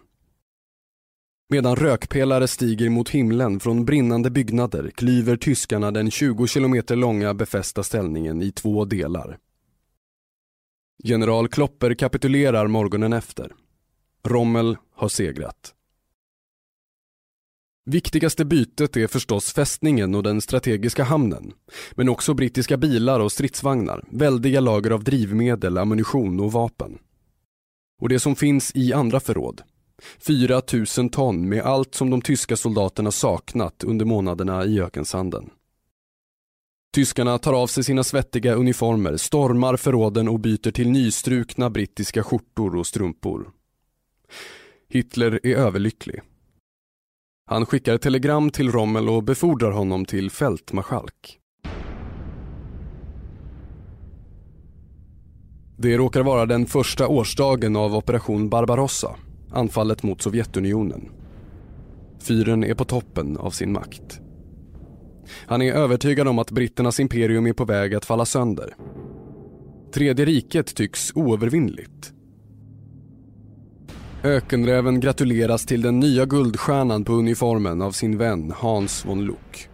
Medan 1.53 1.75
rökpelare 1.75 2.47
stiger 2.47 2.89
mot 2.89 3.09
himlen 3.09 3.59
från 3.59 3.85
brinnande 3.85 4.29
byggnader 4.29 4.89
klyver 4.89 5.37
tyskarna 5.37 5.91
den 5.91 6.11
20 6.11 6.47
kilometer 6.47 6.95
långa 6.95 7.33
befästa 7.33 7.83
ställningen 7.83 8.41
i 8.41 8.51
två 8.51 8.85
delar. 8.85 9.37
General 11.03 11.47
Klopper 11.47 11.93
kapitulerar 11.93 12.67
morgonen 12.67 13.13
efter. 13.13 13.51
Rommel 14.23 14.77
har 14.95 15.09
segrat. 15.09 15.73
Viktigaste 17.85 18.45
bytet 18.45 18.97
är 18.97 19.07
förstås 19.07 19.53
fästningen 19.53 20.15
och 20.15 20.23
den 20.23 20.41
strategiska 20.41 21.03
hamnen. 21.03 21.53
Men 21.91 22.09
också 22.09 22.33
brittiska 22.33 22.77
bilar 22.77 23.19
och 23.19 23.31
stridsvagnar, 23.31 24.05
väldiga 24.09 24.59
lager 24.59 24.91
av 24.91 25.03
drivmedel, 25.03 25.77
ammunition 25.77 26.39
och 26.39 26.51
vapen. 26.51 26.97
Och 28.01 28.09
det 28.09 28.19
som 28.19 28.35
finns 28.35 28.71
i 28.75 28.93
andra 28.93 29.19
förråd, 29.19 29.61
4 30.19 30.61
000 30.97 31.09
ton 31.09 31.49
med 31.49 31.61
allt 31.63 31.95
som 31.95 32.09
de 32.09 32.21
tyska 32.21 32.55
soldaterna 32.55 33.11
saknat 33.11 33.83
under 33.83 34.05
månaderna 34.05 34.65
i 34.65 34.81
ökensanden. 34.81 35.49
Tyskarna 36.93 37.37
tar 37.37 37.53
av 37.53 37.67
sig 37.67 37.83
sina 37.83 38.03
svettiga 38.03 38.53
uniformer, 38.53 39.17
stormar 39.17 39.77
förråden 39.77 40.27
och 40.27 40.39
byter 40.39 40.71
till 40.71 40.89
nystrukna 40.89 41.69
brittiska 41.69 42.23
skjortor 42.23 42.75
och 42.75 42.87
strumpor. 42.87 43.49
Hitler 44.89 45.39
är 45.43 45.55
överlycklig. 45.55 46.21
Han 47.45 47.65
skickar 47.65 47.97
telegram 47.97 48.49
till 48.49 48.71
Rommel 48.71 49.09
och 49.09 49.23
befordrar 49.23 49.71
honom 49.71 50.05
till 50.05 50.31
fältmarskalk. 50.31 51.37
Det 55.77 55.97
råkar 55.97 56.21
vara 56.21 56.45
den 56.45 56.65
första 56.65 57.07
årsdagen 57.07 57.75
av 57.75 57.95
operation 57.95 58.49
Barbarossa 58.49 59.15
anfallet 59.53 60.03
mot 60.03 60.21
Sovjetunionen. 60.21 61.09
Fyren 62.19 62.63
är 62.63 62.73
på 62.73 62.85
toppen 62.85 63.37
av 63.37 63.51
sin 63.51 63.71
makt. 63.71 64.21
Han 65.45 65.61
är 65.61 65.73
övertygad 65.73 66.27
om 66.27 66.39
att 66.39 66.51
britternas 66.51 66.99
imperium 66.99 67.47
är 67.47 67.53
på 67.53 67.65
väg 67.65 67.95
att 67.95 68.05
falla 68.05 68.25
sönder. 68.25 68.75
Tredje 69.93 70.25
riket 70.25 70.75
tycks 70.75 71.11
oövervinnligt. 71.15 72.13
Ökenräven 74.23 74.99
gratuleras 74.99 75.65
till 75.65 75.81
den 75.81 75.99
nya 75.99 76.25
guldstjärnan 76.25 77.03
på 77.03 77.13
uniformen 77.13 77.81
av 77.81 77.91
sin 77.91 78.17
vän 78.17 78.53
Hans 78.57 79.05
von 79.05 79.25
Luck. 79.25 79.67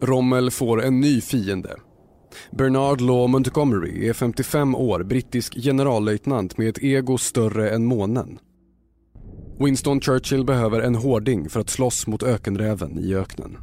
Rommel 0.00 0.50
får 0.50 0.84
en 0.84 1.00
ny 1.00 1.20
fiende 1.20 1.76
Bernard 2.50 3.00
Law 3.00 3.28
Montgomery 3.28 4.08
är 4.08 4.12
55 4.12 4.74
år, 4.74 5.02
brittisk 5.02 5.54
generallöjtnant 5.54 6.58
med 6.58 6.68
ett 6.68 6.82
ego 6.82 7.18
större 7.18 7.70
än 7.70 7.84
månen. 7.84 8.38
Winston 9.58 10.00
Churchill 10.00 10.44
behöver 10.44 10.80
en 10.80 10.94
hårding 10.94 11.48
för 11.48 11.60
att 11.60 11.70
slåss 11.70 12.06
mot 12.06 12.22
ökenräven 12.22 12.98
i 12.98 13.14
öknen. 13.14 13.58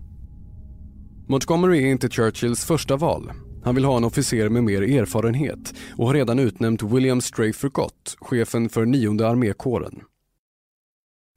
Montgomery 1.28 1.84
är 1.84 1.92
inte 1.92 2.10
Churchills 2.10 2.66
första 2.66 2.96
val. 2.96 3.32
Han 3.64 3.76
vill 3.76 3.86
ha 3.86 3.98
en 3.98 4.04
officer 4.04 4.50
med 4.50 4.64
mer 4.64 4.82
erfarenhet 4.82 5.74
och 5.98 6.08
har 6.08 6.14
redan 6.14 6.40
utnämnt 6.40 6.84
William 6.84 7.22
Strafer 7.22 7.70
Gott, 7.70 8.16
chefen 8.20 8.70
för 8.70 8.86
nionde 8.86 9.28
armékåren. 9.28 10.02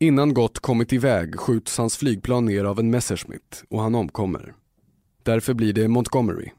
Innan 0.00 0.34
Gott 0.34 0.58
kommit 0.58 0.92
iväg 0.92 1.36
skjuts 1.36 1.78
hans 1.78 1.96
flygplan 1.96 2.44
ner 2.44 2.64
av 2.64 2.78
en 2.78 2.90
Messerschmitt 2.90 3.64
och 3.70 3.82
han 3.82 3.94
omkommer. 3.94 4.54
Därför 5.22 5.54
blir 5.54 5.72
det 5.72 5.88
Montgomery 5.88 6.50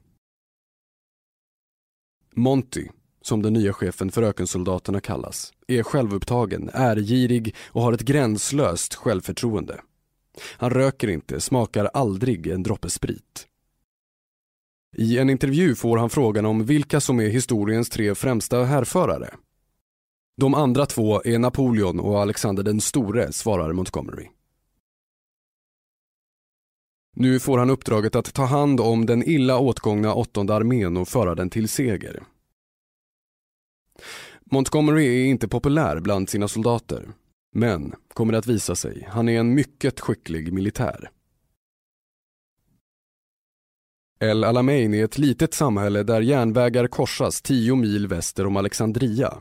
Monty, 2.38 2.88
som 3.22 3.42
den 3.42 3.54
nya 3.54 3.74
chefen 3.74 4.12
för 4.12 4.24
ökensoldaterna 4.24 5.02
kallas, 5.02 5.54
är 5.68 5.84
självupptagen, 5.84 6.70
ärgirig 6.74 7.56
och 7.68 7.82
har 7.82 7.94
ett 7.94 8.02
gränslöst 8.02 8.96
självförtroende. 8.96 9.82
Han 10.58 10.70
röker 10.70 11.08
inte, 11.08 11.42
smakar 11.42 11.86
aldrig 11.86 12.48
en 12.48 12.64
droppe 12.64 12.90
sprit. 12.90 13.48
I 14.98 15.18
en 15.18 15.30
intervju 15.30 15.76
får 15.76 15.98
han 15.98 16.10
frågan 16.10 16.46
om 16.46 16.66
vilka 16.66 17.02
som 17.02 17.20
är 17.20 17.28
historiens 17.28 17.90
tre 17.90 18.16
främsta 18.16 18.64
härförare. 18.64 19.30
De 20.38 20.54
andra 20.54 20.86
två 20.86 21.22
är 21.24 21.40
Napoleon 21.40 22.00
och 22.00 22.22
Alexander 22.22 22.64
den 22.64 22.82
store, 22.82 23.32
svarar 23.32 23.74
Montgomery. 23.74 24.28
Nu 27.20 27.40
får 27.40 27.58
han 27.58 27.70
uppdraget 27.70 28.16
att 28.16 28.34
ta 28.34 28.46
hand 28.46 28.80
om 28.80 29.06
den 29.06 29.24
illa 29.30 29.60
åtgångna 29.60 30.14
åttonde 30.14 30.54
armén 30.54 30.98
och 30.98 31.08
föra 31.08 31.36
den 31.36 31.50
till 31.50 31.70
seger. 31.70 32.24
Montgomery 34.52 35.06
är 35.06 35.26
inte 35.26 35.48
populär 35.48 36.00
bland 36.00 36.30
sina 36.30 36.48
soldater. 36.48 37.10
Men, 37.56 37.96
kommer 38.14 38.32
det 38.32 38.40
att 38.40 38.48
visa 38.48 38.76
sig, 38.76 39.08
han 39.10 39.30
är 39.30 39.40
en 39.40 39.54
mycket 39.54 40.00
skicklig 40.00 40.54
militär. 40.54 41.10
El 44.20 44.44
Alamein 44.44 44.94
är 44.94 45.04
ett 45.06 45.18
litet 45.18 45.54
samhälle 45.54 46.04
där 46.04 46.22
järnvägar 46.22 46.88
korsas 46.88 47.42
tio 47.42 47.76
mil 47.76 48.08
väster 48.08 48.46
om 48.46 48.58
Alexandria. 48.58 49.38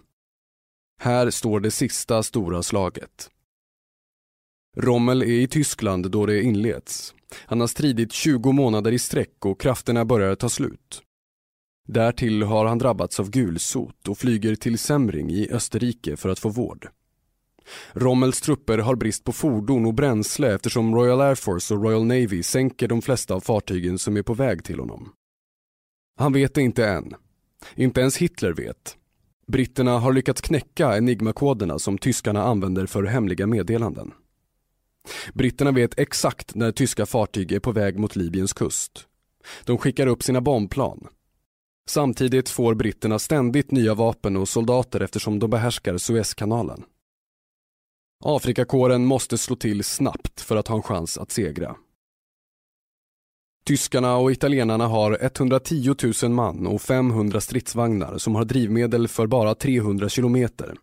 Här 1.00 1.30
står 1.30 1.60
det 1.60 1.70
sista 1.70 2.22
stora 2.22 2.62
slaget. 2.62 3.30
Rommel 4.76 5.22
är 5.22 5.26
i 5.26 5.48
Tyskland 5.48 6.10
då 6.10 6.26
det 6.26 6.42
inleds. 6.42 7.14
Han 7.46 7.60
har 7.60 7.66
stridit 7.66 8.12
20 8.12 8.52
månader 8.52 8.92
i 8.92 8.98
sträck 8.98 9.44
och 9.44 9.60
krafterna 9.60 10.04
börjar 10.04 10.34
ta 10.34 10.48
slut. 10.48 11.02
Därtill 11.88 12.42
har 12.42 12.64
han 12.64 12.78
drabbats 12.78 13.20
av 13.20 13.30
gulsot 13.30 14.08
och 14.08 14.18
flyger 14.18 14.54
till 14.54 14.78
Semring 14.78 15.30
i 15.30 15.50
Österrike 15.50 16.16
för 16.16 16.28
att 16.28 16.38
få 16.38 16.48
vård. 16.48 16.88
Rommels 17.92 18.40
trupper 18.40 18.78
har 18.78 18.96
brist 18.96 19.24
på 19.24 19.32
fordon 19.32 19.86
och 19.86 19.94
bränsle 19.94 20.54
eftersom 20.54 20.94
Royal 20.94 21.20
Air 21.20 21.34
Force 21.34 21.74
och 21.74 21.82
Royal 21.82 22.04
Navy 22.04 22.42
sänker 22.42 22.88
de 22.88 23.02
flesta 23.02 23.34
av 23.34 23.40
fartygen 23.40 23.98
som 23.98 24.16
är 24.16 24.22
på 24.22 24.34
väg 24.34 24.64
till 24.64 24.78
honom. 24.78 25.12
Han 26.16 26.32
vet 26.32 26.54
det 26.54 26.62
inte 26.62 26.86
än. 26.86 27.14
Inte 27.74 28.00
ens 28.00 28.16
Hitler 28.16 28.52
vet. 28.52 28.96
Britterna 29.46 29.98
har 29.98 30.12
lyckats 30.12 30.40
knäcka 30.40 30.96
enigmakoderna 30.96 31.78
som 31.78 31.98
tyskarna 31.98 32.42
använder 32.42 32.86
för 32.86 33.04
hemliga 33.04 33.46
meddelanden. 33.46 34.12
Britterna 35.34 35.72
vet 35.72 35.98
exakt 35.98 36.54
när 36.54 36.72
tyska 36.72 37.06
fartyg 37.06 37.52
är 37.52 37.60
på 37.60 37.72
väg 37.72 37.98
mot 37.98 38.16
Libyens 38.16 38.52
kust. 38.52 39.06
De 39.64 39.78
skickar 39.78 40.06
upp 40.06 40.22
sina 40.22 40.40
bombplan. 40.40 41.08
Samtidigt 41.88 42.48
får 42.48 42.74
britterna 42.74 43.18
ständigt 43.18 43.70
nya 43.70 43.94
vapen 43.94 44.36
och 44.36 44.48
soldater 44.48 45.00
eftersom 45.00 45.38
de 45.38 45.50
behärskar 45.50 45.98
Suezkanalen. 45.98 46.84
Afrikakåren 48.24 49.06
måste 49.06 49.38
slå 49.38 49.56
till 49.56 49.84
snabbt 49.84 50.40
för 50.40 50.56
att 50.56 50.68
ha 50.68 50.76
en 50.76 50.82
chans 50.82 51.18
att 51.18 51.30
segra. 51.30 51.76
Tyskarna 53.66 54.16
och 54.16 54.32
italienarna 54.32 54.86
har 54.86 55.18
110 55.20 55.94
000 56.22 56.32
man 56.32 56.66
och 56.66 56.82
500 56.82 57.40
stridsvagnar 57.40 58.18
som 58.18 58.34
har 58.34 58.44
drivmedel 58.44 59.08
för 59.08 59.26
bara 59.26 59.54
300 59.54 60.08
kilometer. 60.08 60.74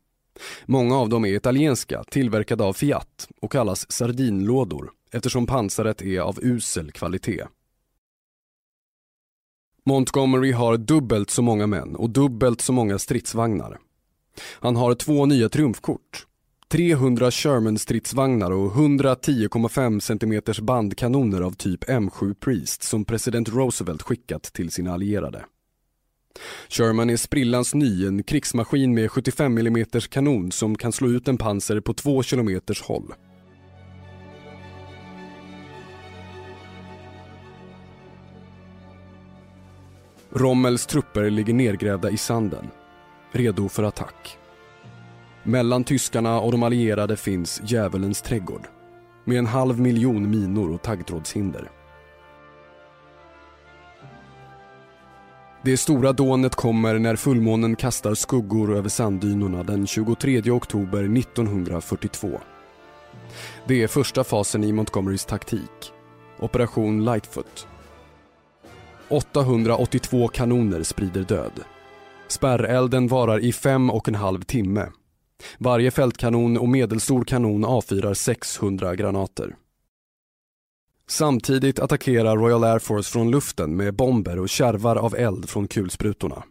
Många 0.66 0.98
av 0.98 1.10
dem 1.10 1.26
är 1.26 1.34
italienska, 1.34 2.04
tillverkade 2.04 2.64
av 2.64 2.74
Fiat 2.74 3.28
och 3.42 3.52
kallas 3.52 3.92
sardinlådor 3.92 4.92
eftersom 5.12 5.46
pansaret 5.46 6.02
är 6.02 6.20
av 6.20 6.40
usel 6.42 6.92
kvalitet. 6.92 7.44
Montgomery 9.86 10.52
har 10.52 10.78
dubbelt 10.78 11.30
så 11.30 11.42
många 11.42 11.68
män 11.68 11.96
och 11.96 12.10
dubbelt 12.10 12.62
så 12.62 12.74
många 12.74 13.00
stridsvagnar. 13.00 13.80
Han 14.60 14.76
har 14.76 14.96
två 14.96 15.26
nya 15.26 15.50
triumfkort. 15.50 16.28
300 16.68 17.32
Sherman-stridsvagnar 17.32 18.52
och 18.52 18.72
110,5 18.72 20.00
cm 20.00 20.66
bandkanoner 20.66 21.42
av 21.42 21.52
typ 21.52 21.84
M7 21.84 22.34
Priest 22.34 22.84
som 22.84 23.06
president 23.06 23.50
Roosevelt 23.50 24.02
skickat 24.02 24.44
till 24.44 24.72
sina 24.72 24.94
allierade. 24.94 25.46
Sherman 26.70 27.10
är 27.10 27.18
sprillans 27.18 27.74
ny, 27.74 28.08
en 28.08 28.24
krigsmaskin 28.24 28.94
med 28.94 29.12
75 29.12 29.58
mm 29.58 29.86
kanon 30.10 30.52
som 30.52 30.78
kan 30.78 30.92
slå 30.92 31.10
ut 31.10 31.28
en 31.28 31.38
pansar 31.38 31.80
på 31.80 31.94
2 31.94 32.24
km 32.24 32.62
håll. 32.84 33.14
Rommels 40.36 40.86
trupper 40.86 41.30
ligger 41.30 41.54
nedgrävda 41.54 42.10
i 42.10 42.18
sanden, 42.18 42.70
redo 43.32 43.70
för 43.70 43.84
attack. 43.84 44.38
Mellan 45.44 45.84
tyskarna 45.84 46.40
och 46.40 46.52
de 46.52 46.64
allierade 46.64 47.18
finns 47.18 47.62
djävulens 47.66 48.22
trädgård 48.22 48.68
med 49.26 49.38
en 49.38 49.46
halv 49.46 49.80
miljon 49.80 50.30
minor 50.30 50.74
och 50.74 50.82
taggtrådshinder. 50.82 51.83
Det 55.66 55.78
stora 55.78 56.14
dånet 56.14 56.56
kommer 56.56 57.00
när 57.00 57.16
fullmånen 57.16 57.76
kastar 57.76 58.14
skuggor 58.14 58.78
över 58.78 58.90
sanddynorna 58.90 59.64
den 59.64 59.88
23 59.88 60.52
oktober 60.52 61.18
1942. 61.18 62.42
Det 63.68 63.84
är 63.84 63.88
första 63.88 64.24
fasen 64.24 64.64
i 64.64 64.72
Montgomerys 64.72 65.26
taktik, 65.26 65.92
Operation 66.40 67.06
Lightfoot. 67.06 67.68
882 69.10 70.28
kanoner 70.28 70.84
sprider 70.84 71.24
död. 71.24 71.64
Spärrelden 72.28 73.08
varar 73.08 73.40
i 73.40 73.54
fem 73.54 73.90
och 73.90 74.08
en 74.08 74.16
halv 74.16 74.42
timme. 74.42 74.88
Varje 75.58 75.92
fältkanon 75.92 76.58
och 76.58 76.70
medelstor 76.70 77.24
kanon 77.24 77.66
avfyrar 77.66 78.14
600 78.14 78.96
granater. 78.96 79.56
Samtidigt 81.08 81.80
attackerar 81.80 82.38
Royal 82.38 82.64
Air 82.64 82.80
Force 82.80 83.12
från 83.12 83.32
luften 83.32 83.76
med 83.76 83.96
bomber 83.96 84.40
och 84.40 84.50
kärvar 84.50 84.96
av 84.96 85.16
eld 85.16 85.50
från 85.50 85.68
kulsprutorna. 85.68 86.44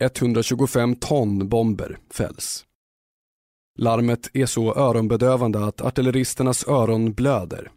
125 0.00 0.96
ton 0.96 1.48
bomber 1.48 1.98
fälls. 2.10 2.66
Larmet 3.78 4.30
är 4.32 4.46
så 4.46 4.74
öronbedövande 4.74 5.64
att 5.64 5.80
artilleristernas 5.80 6.68
öron 6.68 7.12
blöder. 7.12 7.70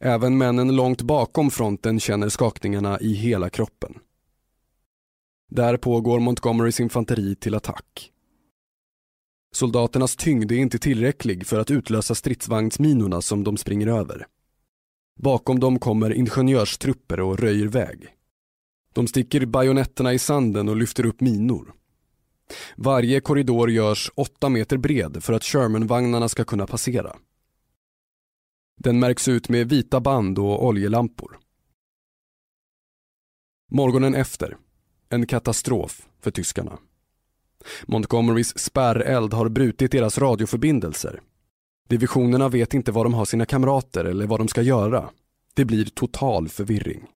Även 0.00 0.38
männen 0.38 0.76
långt 0.76 1.02
bakom 1.02 1.50
fronten 1.50 2.00
känner 2.00 2.28
skakningarna 2.28 3.00
i 3.00 3.14
hela 3.14 3.50
kroppen. 3.50 3.98
Därpå 5.50 6.00
går 6.00 6.20
Montgomerys 6.20 6.80
infanteri 6.80 7.36
till 7.36 7.54
attack. 7.54 8.10
Soldaternas 9.54 10.16
tyngd 10.16 10.52
är 10.52 10.56
inte 10.56 10.78
tillräcklig 10.78 11.46
för 11.46 11.60
att 11.60 11.70
utlösa 11.70 12.14
stridsvagnsminorna 12.14 13.22
som 13.22 13.44
de 13.44 13.56
springer 13.56 13.86
över. 13.86 14.26
Bakom 15.20 15.60
dem 15.60 15.78
kommer 15.78 16.14
ingenjörstrupper 16.14 17.20
och 17.20 17.38
röjer 17.38 17.66
väg. 17.66 18.08
De 18.92 19.06
sticker 19.06 19.46
bajonetterna 19.46 20.12
i 20.12 20.18
sanden 20.18 20.68
och 20.68 20.76
lyfter 20.76 21.06
upp 21.06 21.20
minor. 21.20 21.74
Varje 22.76 23.20
korridor 23.20 23.70
görs 23.70 24.10
åtta 24.14 24.48
meter 24.48 24.76
bred 24.76 25.24
för 25.24 25.32
att 25.32 25.44
Sherman-vagnarna 25.44 26.28
ska 26.28 26.44
kunna 26.44 26.66
passera. 26.66 27.16
Den 28.80 28.98
märks 28.98 29.28
ut 29.28 29.48
med 29.48 29.68
vita 29.68 30.00
band 30.00 30.38
och 30.38 30.64
oljelampor. 30.64 31.38
Morgonen 33.70 34.14
efter, 34.14 34.56
en 35.08 35.26
katastrof 35.26 36.08
för 36.20 36.30
tyskarna. 36.30 36.78
Montgomerys 37.86 38.58
spärreld 38.58 39.34
har 39.34 39.48
brutit 39.48 39.92
deras 39.92 40.18
radioförbindelser. 40.18 41.20
Divisionerna 41.88 42.48
vet 42.48 42.74
inte 42.74 42.92
var 42.92 43.04
de 43.04 43.14
har 43.14 43.24
sina 43.24 43.46
kamrater 43.46 44.04
eller 44.04 44.26
vad 44.26 44.40
de 44.40 44.48
ska 44.48 44.62
göra. 44.62 45.10
Det 45.54 45.64
blir 45.64 45.84
total 45.84 46.48
förvirring. 46.48 47.06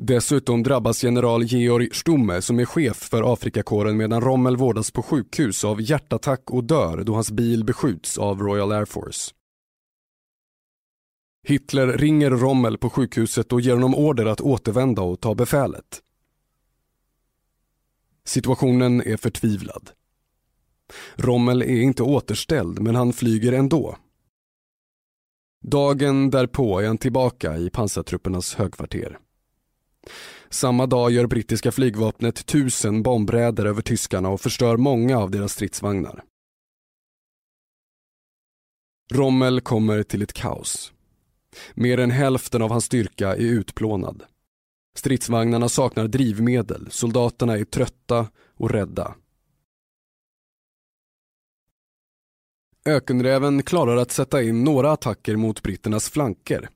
Dessutom 0.00 0.62
drabbas 0.62 1.04
general 1.04 1.44
Georg 1.44 1.88
Stumme 1.92 2.42
som 2.42 2.58
är 2.58 2.64
chef 2.64 2.96
för 2.96 3.32
Afrikakåren 3.32 3.96
medan 3.96 4.20
Rommel 4.20 4.56
vårdas 4.56 4.90
på 4.90 5.02
sjukhus 5.02 5.64
av 5.64 5.80
hjärtattack 5.82 6.50
och 6.50 6.64
dör 6.64 7.04
då 7.04 7.14
hans 7.14 7.30
bil 7.30 7.64
beskjuts 7.64 8.18
av 8.18 8.40
Royal 8.42 8.72
Air 8.72 8.84
Force. 8.84 9.34
Hitler 11.46 11.86
ringer 11.86 12.30
Rommel 12.30 12.78
på 12.78 12.90
sjukhuset 12.90 13.52
och 13.52 13.60
ger 13.60 13.74
honom 13.74 13.94
order 13.94 14.26
att 14.26 14.40
återvända 14.40 15.02
och 15.02 15.20
ta 15.20 15.34
befälet. 15.34 16.02
Situationen 18.28 19.02
är 19.02 19.16
förtvivlad. 19.16 19.90
Rommel 21.16 21.62
är 21.62 21.80
inte 21.80 22.02
återställd 22.02 22.80
men 22.80 22.94
han 22.94 23.12
flyger 23.12 23.52
ändå. 23.52 23.96
Dagen 25.64 26.30
därpå 26.30 26.80
är 26.80 26.86
han 26.86 26.98
tillbaka 26.98 27.56
i 27.56 27.70
pansartruppernas 27.70 28.54
högkvarter. 28.54 29.18
Samma 30.48 30.86
dag 30.86 31.10
gör 31.10 31.26
brittiska 31.26 31.72
flygvapnet 31.72 32.46
tusen 32.46 33.02
bombräder 33.02 33.66
över 33.66 33.82
tyskarna 33.82 34.28
och 34.28 34.40
förstör 34.40 34.76
många 34.76 35.18
av 35.18 35.30
deras 35.30 35.52
stridsvagnar. 35.52 36.24
Rommel 39.12 39.60
kommer 39.60 40.02
till 40.02 40.22
ett 40.22 40.32
kaos. 40.32 40.92
Mer 41.74 42.00
än 42.00 42.10
hälften 42.10 42.62
av 42.62 42.70
hans 42.70 42.84
styrka 42.84 43.28
är 43.28 43.40
utplånad. 43.40 44.24
Stridsvagnarna 44.98 45.68
saknar 45.68 46.08
drivmedel, 46.08 46.90
soldaterna 46.90 47.58
är 47.58 47.64
trötta 47.64 48.28
och 48.56 48.70
rädda. 48.70 49.14
Ökenräven 52.84 53.62
klarar 53.62 53.96
att 53.96 54.10
sätta 54.10 54.42
in 54.42 54.64
några 54.64 54.92
attacker 54.92 55.36
mot 55.36 55.62
britternas 55.62 56.10
flanker. 56.10 56.68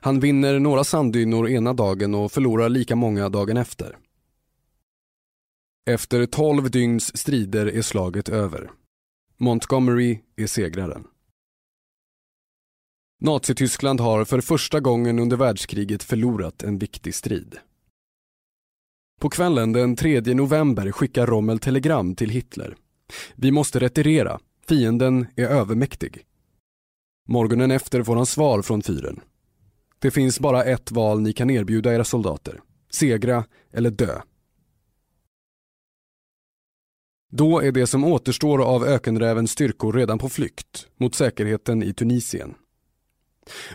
Han 0.00 0.20
vinner 0.20 0.58
några 0.58 0.84
sanddynor 0.84 1.48
ena 1.48 1.72
dagen 1.72 2.14
och 2.14 2.32
förlorar 2.32 2.68
lika 2.68 2.96
många 2.96 3.28
dagen 3.28 3.56
efter. 3.56 3.98
Efter 5.90 6.26
tolv 6.26 6.70
dygns 6.70 7.16
strider 7.16 7.66
är 7.66 7.82
slaget 7.82 8.28
över. 8.28 8.70
Montgomery 9.36 10.20
är 10.36 10.46
segraren. 10.46 11.06
Nazityskland 13.20 14.00
har 14.00 14.24
för 14.24 14.40
första 14.40 14.80
gången 14.80 15.18
under 15.18 15.36
världskriget 15.36 16.02
förlorat 16.02 16.62
en 16.62 16.78
viktig 16.78 17.14
strid. 17.14 17.58
På 19.20 19.30
kvällen 19.30 19.72
den 19.72 19.96
3 19.96 20.20
november 20.20 20.92
skickar 20.92 21.26
Rommel 21.26 21.58
telegram 21.58 22.14
till 22.14 22.30
Hitler. 22.30 22.76
Vi 23.34 23.50
måste 23.50 23.78
retirera, 23.78 24.38
fienden 24.68 25.26
är 25.36 25.46
övermäktig. 25.46 26.24
Morgonen 27.28 27.70
efter 27.70 28.02
får 28.02 28.16
han 28.16 28.26
svar 28.26 28.62
från 28.62 28.82
fyren. 28.82 29.20
Det 29.98 30.10
finns 30.10 30.40
bara 30.40 30.64
ett 30.64 30.92
val 30.92 31.20
ni 31.20 31.32
kan 31.32 31.50
erbjuda 31.50 31.94
era 31.94 32.04
soldater. 32.04 32.60
Segra 32.90 33.44
eller 33.72 33.90
dö. 33.90 34.20
Då 37.32 37.60
är 37.60 37.72
det 37.72 37.86
som 37.86 38.04
återstår 38.04 38.62
av 38.62 38.84
ökenrävens 38.84 39.50
styrkor 39.50 39.92
redan 39.92 40.18
på 40.18 40.28
flykt 40.28 40.88
mot 40.96 41.14
säkerheten 41.14 41.82
i 41.82 41.94
Tunisien. 41.94 42.54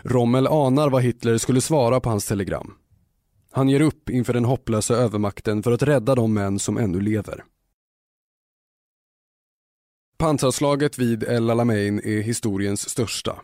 Rommel 0.02 0.46
anar 0.46 0.90
vad 0.90 1.02
Hitler 1.02 1.38
skulle 1.38 1.60
svara 1.60 2.00
på 2.00 2.10
hans 2.10 2.26
telegram. 2.26 2.74
Han 3.50 3.68
ger 3.68 3.80
upp 3.80 4.10
inför 4.10 4.32
den 4.32 4.44
hopplösa 4.44 4.94
övermakten 4.94 5.62
för 5.62 5.72
att 5.72 5.82
rädda 5.82 6.14
de 6.14 6.34
män 6.34 6.58
som 6.58 6.78
ännu 6.78 7.00
lever. 7.00 7.44
Pansarslaget 10.18 10.98
vid 10.98 11.22
El 11.22 11.50
Alamein 11.50 11.98
är 11.98 12.22
historiens 12.22 12.88
största. 12.88 13.40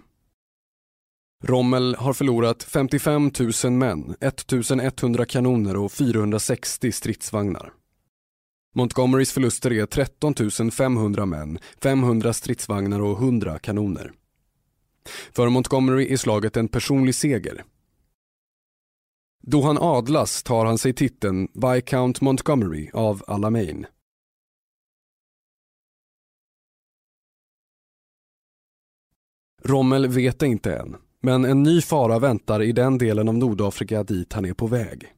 Rommel 1.44 1.94
har 1.94 2.12
förlorat 2.12 2.62
55 2.62 3.30
000 3.64 3.72
män, 3.72 4.16
1100 4.20 5.26
kanoner 5.26 5.76
och 5.76 5.92
460 5.92 6.92
stridsvagnar. 6.92 7.72
Montgomerys 8.74 9.32
förluster 9.32 9.72
är 9.72 9.86
13 9.86 10.34
500 10.70 11.26
män, 11.26 11.58
500 11.82 12.32
stridsvagnar 12.32 13.00
och 13.00 13.18
100 13.18 13.58
kanoner. 13.58 14.12
För 15.32 15.48
Montgomery 15.48 16.12
är 16.12 16.16
slaget 16.16 16.56
en 16.56 16.68
personlig 16.68 17.14
seger. 17.14 17.64
Då 19.42 19.62
han 19.62 19.78
adlas 19.80 20.42
tar 20.42 20.66
han 20.66 20.78
sig 20.78 20.92
titeln 20.92 21.48
Viscount 21.54 22.24
Montgomery 22.24 22.90
av 22.92 23.22
Alamein. 23.26 23.86
Rommel 29.64 30.08
vet 30.08 30.38
det 30.38 30.46
inte 30.46 30.76
än, 30.76 30.96
men 31.20 31.44
en 31.44 31.62
ny 31.62 31.80
fara 31.80 32.18
väntar 32.18 32.62
i 32.62 32.72
den 32.72 32.98
delen 32.98 33.28
av 33.28 33.34
Nordafrika 33.34 34.02
dit 34.02 34.32
han 34.32 34.44
är 34.44 34.54
på 34.54 34.66
väg. 34.66 35.14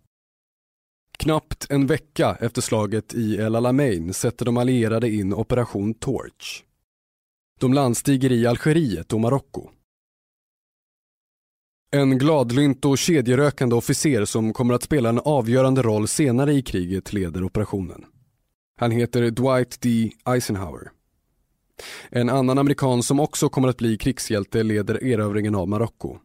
Knappt 1.19 1.67
en 1.71 1.87
vecka 1.87 2.37
efter 2.41 2.63
slaget 2.63 3.15
i 3.15 3.37
El 3.37 3.57
Alamein 3.57 4.15
sätter 4.15 4.45
de 4.45 4.57
allierade 4.57 5.11
in 5.11 5.35
Operation 5.35 5.95
Torch. 5.95 6.65
De 7.63 7.75
landstiger 7.75 8.33
i 8.33 8.47
Algeriet 8.47 9.13
och 9.13 9.21
Marocko. 9.21 9.69
En 11.91 12.19
gladlynt 12.19 12.85
och 12.85 12.99
kedjerökande 12.99 13.77
officer 13.77 14.25
som 14.25 14.53
kommer 14.53 14.75
att 14.75 14.83
spela 14.83 15.09
en 15.09 15.19
avgörande 15.19 15.83
roll 15.83 16.09
senare 16.09 16.53
i 16.53 16.63
kriget 16.63 17.13
leder 17.13 17.45
operationen. 17.45 18.05
Han 18.77 18.91
heter 18.91 19.31
Dwight 19.31 19.81
D. 19.81 20.11
Eisenhower. 20.25 20.91
En 22.11 22.29
annan 22.29 22.59
amerikan 22.59 23.03
som 23.03 23.21
också 23.21 23.49
kommer 23.49 23.69
att 23.69 23.79
bli 23.79 23.97
krigshjälte 23.97 24.63
leder 24.63 25.05
erövringen 25.05 25.55
av 25.55 25.69
Marocko. 25.69 26.19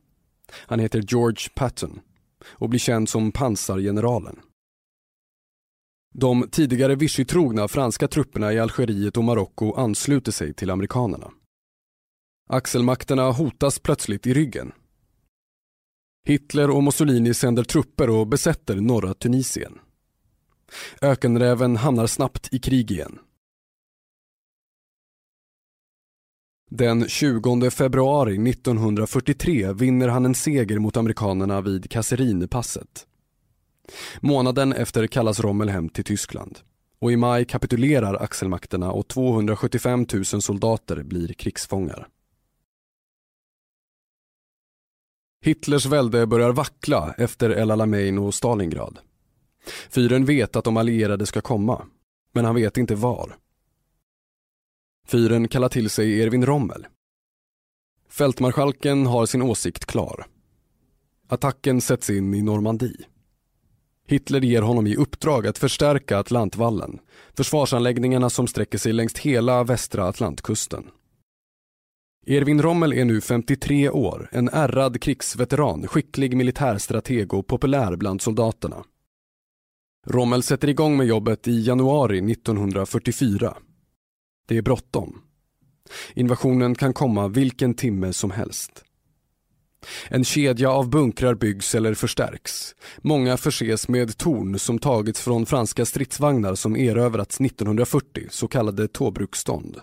Han 0.52 0.80
heter 0.80 1.04
George 1.08 1.50
Patton 1.56 2.00
och 2.50 2.70
blir 2.70 2.80
känd 2.80 3.10
som 3.10 3.32
pansargeneralen. 3.32 4.40
De 6.20 6.49
tidigare 6.51 6.95
Vichy-trogna 6.95 7.68
franska 7.68 8.07
trupperna 8.07 8.53
i 8.53 8.59
Algeriet 8.59 9.18
och 9.18 9.24
Marocko 9.24 9.74
ansluter 9.74 10.32
sig 10.32 10.53
till 10.53 10.70
amerikanerna. 10.70 11.32
Axelmakterna 12.49 13.32
hotas 13.32 13.80
plötsligt 13.80 14.28
i 14.28 14.34
ryggen. 14.34 14.72
Hitler 16.28 16.70
och 16.70 16.84
Mussolini 16.84 17.34
sänder 17.34 17.63
trupper 17.63 18.09
och 18.09 18.28
besätter 18.28 18.76
norra 18.76 19.13
Tunisien. 19.13 19.80
Ökenräven 21.01 21.76
hamnar 21.76 22.07
snabbt 22.07 22.53
i 22.53 22.59
krig 22.59 22.91
igen. 22.91 23.20
Den 26.70 27.07
20 27.07 27.70
februari 27.70 28.49
1943 28.49 29.74
vinner 29.74 30.07
han 30.07 30.26
en 30.26 30.36
seger 30.36 30.80
mot 30.80 30.97
amerikanerna 30.97 31.61
vid 31.61 31.91
Kasserinepasset. 31.91 32.88
passet 32.88 33.07
Månaden 34.22 34.74
efter 34.74 35.08
kallas 35.08 35.40
Rommel 35.40 35.70
hem 35.70 35.90
till 35.90 36.04
Tyskland 36.04 36.60
och 37.00 37.12
i 37.12 37.18
maj 37.18 37.46
kapitulerar 37.46 38.24
axelmakterna 38.24 38.92
och 38.92 39.08
275 39.08 40.06
000 40.14 40.26
soldater 40.26 41.04
blir 41.04 41.34
krigsfångar. 41.34 42.08
Hitlers 45.42 45.86
välde 45.86 46.28
börjar 46.28 46.52
vackla 46.52 47.14
efter 47.18 47.50
El 47.50 47.72
Alamein 47.72 48.18
och 48.18 48.34
Stalingrad. 48.34 49.00
Fyren 49.90 50.26
vet 50.26 50.56
att 50.56 50.66
de 50.66 50.78
allierade 50.78 51.26
ska 51.26 51.42
komma, 51.42 51.86
men 52.32 52.46
han 52.46 52.56
vet 52.56 52.78
inte 52.78 52.96
var. 52.96 53.36
Fyren 55.08 55.48
kallar 55.48 55.70
till 55.70 55.90
sig 55.90 56.22
Erwin 56.22 56.46
Rommel. 56.46 56.88
Fältmarskalken 58.10 59.06
har 59.06 59.26
sin 59.26 59.42
åsikt 59.42 59.86
klar. 59.86 60.26
Attacken 61.28 61.82
sätts 61.82 62.10
in 62.10 62.34
i 62.34 62.42
Normandie. 62.42 63.06
Hitler 64.08 64.41
ger 64.41 64.62
honom 64.62 64.88
i 64.88 64.95
uppdrag 64.95 65.47
att 65.47 65.58
förstärka 65.58 66.20
Atlantvallen, 66.20 66.99
försvarsanläggningarna 67.38 68.30
som 68.30 68.47
sträcker 68.47 68.78
sig 68.78 68.93
längs 68.93 69.20
hela 69.20 69.64
västra 69.64 70.08
Atlantkusten. 70.08 70.84
Erwin 72.28 72.62
Rommel 72.62 72.93
är 72.93 73.05
nu 73.05 73.22
53 73.22 73.89
år, 73.89 74.30
en 74.32 74.49
ärrad 74.49 75.01
krigsveteran, 75.01 75.88
skicklig 75.88 76.38
militärstrateg 76.38 77.34
och 77.34 77.47
populär 77.47 77.95
bland 77.95 78.22
soldaterna. 78.22 78.84
Rommel 80.08 80.43
sätter 80.43 80.70
igång 80.70 80.97
med 80.97 81.08
jobbet 81.08 81.47
i 81.47 81.62
januari 81.62 82.32
1944. 82.32 83.58
Det 84.47 84.58
är 84.58 84.62
bråttom. 84.62 85.22
Invasionen 86.14 86.76
kan 86.76 86.93
komma 86.93 87.28
vilken 87.28 87.74
timme 87.74 88.14
som 88.14 88.32
helst. 88.32 88.84
En 90.09 90.23
kedja 90.23 90.71
av 90.71 90.89
bunkrar 90.89 91.36
byggs 91.36 91.75
eller 91.75 91.93
förstärks. 91.93 92.75
Många 93.01 93.38
förses 93.38 93.88
med 93.88 94.17
torn 94.17 94.59
som 94.59 94.80
tagits 94.80 95.21
från 95.21 95.45
franska 95.45 95.86
stridsvagnar 95.86 96.55
som 96.55 96.75
erövrats 96.75 97.41
1940, 97.41 98.28
så 98.30 98.47
kallade 98.47 98.88
tåbruksstånd. 98.88 99.80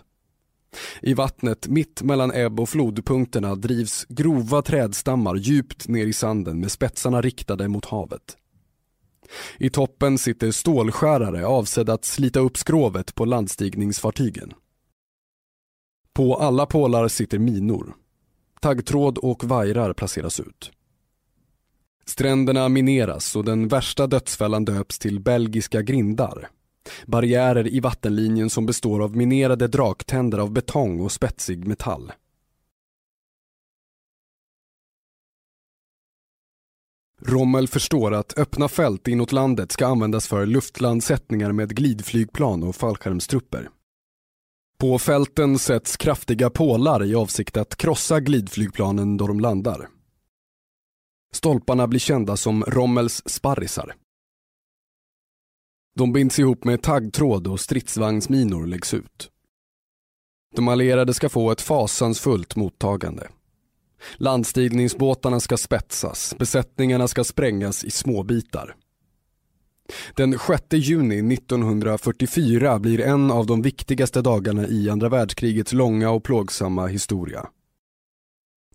I 1.01 1.13
vattnet 1.13 1.67
mitt 1.67 2.01
mellan 2.01 2.31
ebb 2.31 2.59
och 2.59 2.69
flodpunkterna 2.69 3.55
drivs 3.55 4.05
grova 4.09 4.61
trädstammar 4.61 5.35
djupt 5.35 5.87
ner 5.87 6.07
i 6.07 6.13
sanden 6.13 6.59
med 6.59 6.71
spetsarna 6.71 7.21
riktade 7.21 7.67
mot 7.67 7.85
havet. 7.85 8.37
I 9.57 9.69
toppen 9.69 10.17
sitter 10.17 10.51
stålskärare 10.51 11.45
avsedda 11.45 11.93
att 11.93 12.05
slita 12.05 12.39
upp 12.39 12.57
skrovet 12.57 13.15
på 13.15 13.25
landstigningsfartygen. 13.25 14.53
På 16.13 16.35
alla 16.35 16.65
pålar 16.65 17.07
sitter 17.07 17.39
minor. 17.39 17.95
Taggtråd 18.61 19.17
och 19.17 19.43
vajrar 19.43 19.93
placeras 19.93 20.39
ut. 20.39 20.71
Stränderna 22.05 22.69
mineras 22.69 23.35
och 23.35 23.45
den 23.45 23.67
värsta 23.67 24.07
dödsfällan 24.07 24.65
döps 24.65 24.99
till 24.99 25.19
belgiska 25.19 25.81
grindar. 25.81 26.49
Barriärer 27.05 27.67
i 27.67 27.79
vattenlinjen 27.79 28.49
som 28.49 28.65
består 28.65 29.03
av 29.03 29.15
minerade 29.15 29.67
draktänder 29.67 30.37
av 30.37 30.51
betong 30.51 30.99
och 30.99 31.11
spetsig 31.11 31.67
metall. 31.67 32.11
Rommel 37.21 37.67
förstår 37.67 38.13
att 38.13 38.37
öppna 38.37 38.67
fält 38.67 39.07
inåt 39.07 39.31
landet 39.31 39.71
ska 39.71 39.87
användas 39.87 40.27
för 40.27 40.45
luftlandsättningar 40.45 41.51
med 41.51 41.75
glidflygplan 41.75 42.63
och 42.63 42.75
fallskärmstrupper. 42.75 43.69
På 44.77 44.99
fälten 44.99 45.59
sätts 45.59 45.97
kraftiga 45.97 46.49
pålar 46.49 47.03
i 47.05 47.15
avsikt 47.15 47.57
att 47.57 47.75
krossa 47.75 48.19
glidflygplanen 48.19 49.17
då 49.17 49.27
de 49.27 49.39
landar. 49.39 49.87
Stolparna 51.33 51.87
blir 51.87 51.99
kända 51.99 52.37
som 52.37 52.63
Rommels 52.63 53.21
sparrisar. 53.25 53.95
De 55.95 56.13
binds 56.13 56.39
ihop 56.39 56.63
med 56.63 56.81
taggtråd 56.81 57.47
och 57.47 57.59
stridsvagnsminor 57.59 58.65
läggs 58.67 58.93
ut. 58.93 59.31
De 60.55 60.67
allierade 60.67 61.13
ska 61.13 61.29
få 61.29 61.51
ett 61.51 61.61
fasansfullt 61.61 62.55
mottagande. 62.55 63.27
Landstigningsbåtarna 64.17 65.39
ska 65.39 65.57
spetsas, 65.57 66.35
besättningarna 66.39 67.07
ska 67.07 67.23
sprängas 67.23 67.83
i 67.83 67.91
småbitar. 67.91 68.75
Den 70.15 70.39
6 70.39 70.63
juni 70.71 71.33
1944 71.33 72.79
blir 72.79 73.01
en 73.01 73.31
av 73.31 73.45
de 73.45 73.61
viktigaste 73.61 74.21
dagarna 74.21 74.67
i 74.67 74.89
andra 74.89 75.09
världskrigets 75.09 75.73
långa 75.73 76.09
och 76.09 76.23
plågsamma 76.23 76.87
historia. 76.87 77.47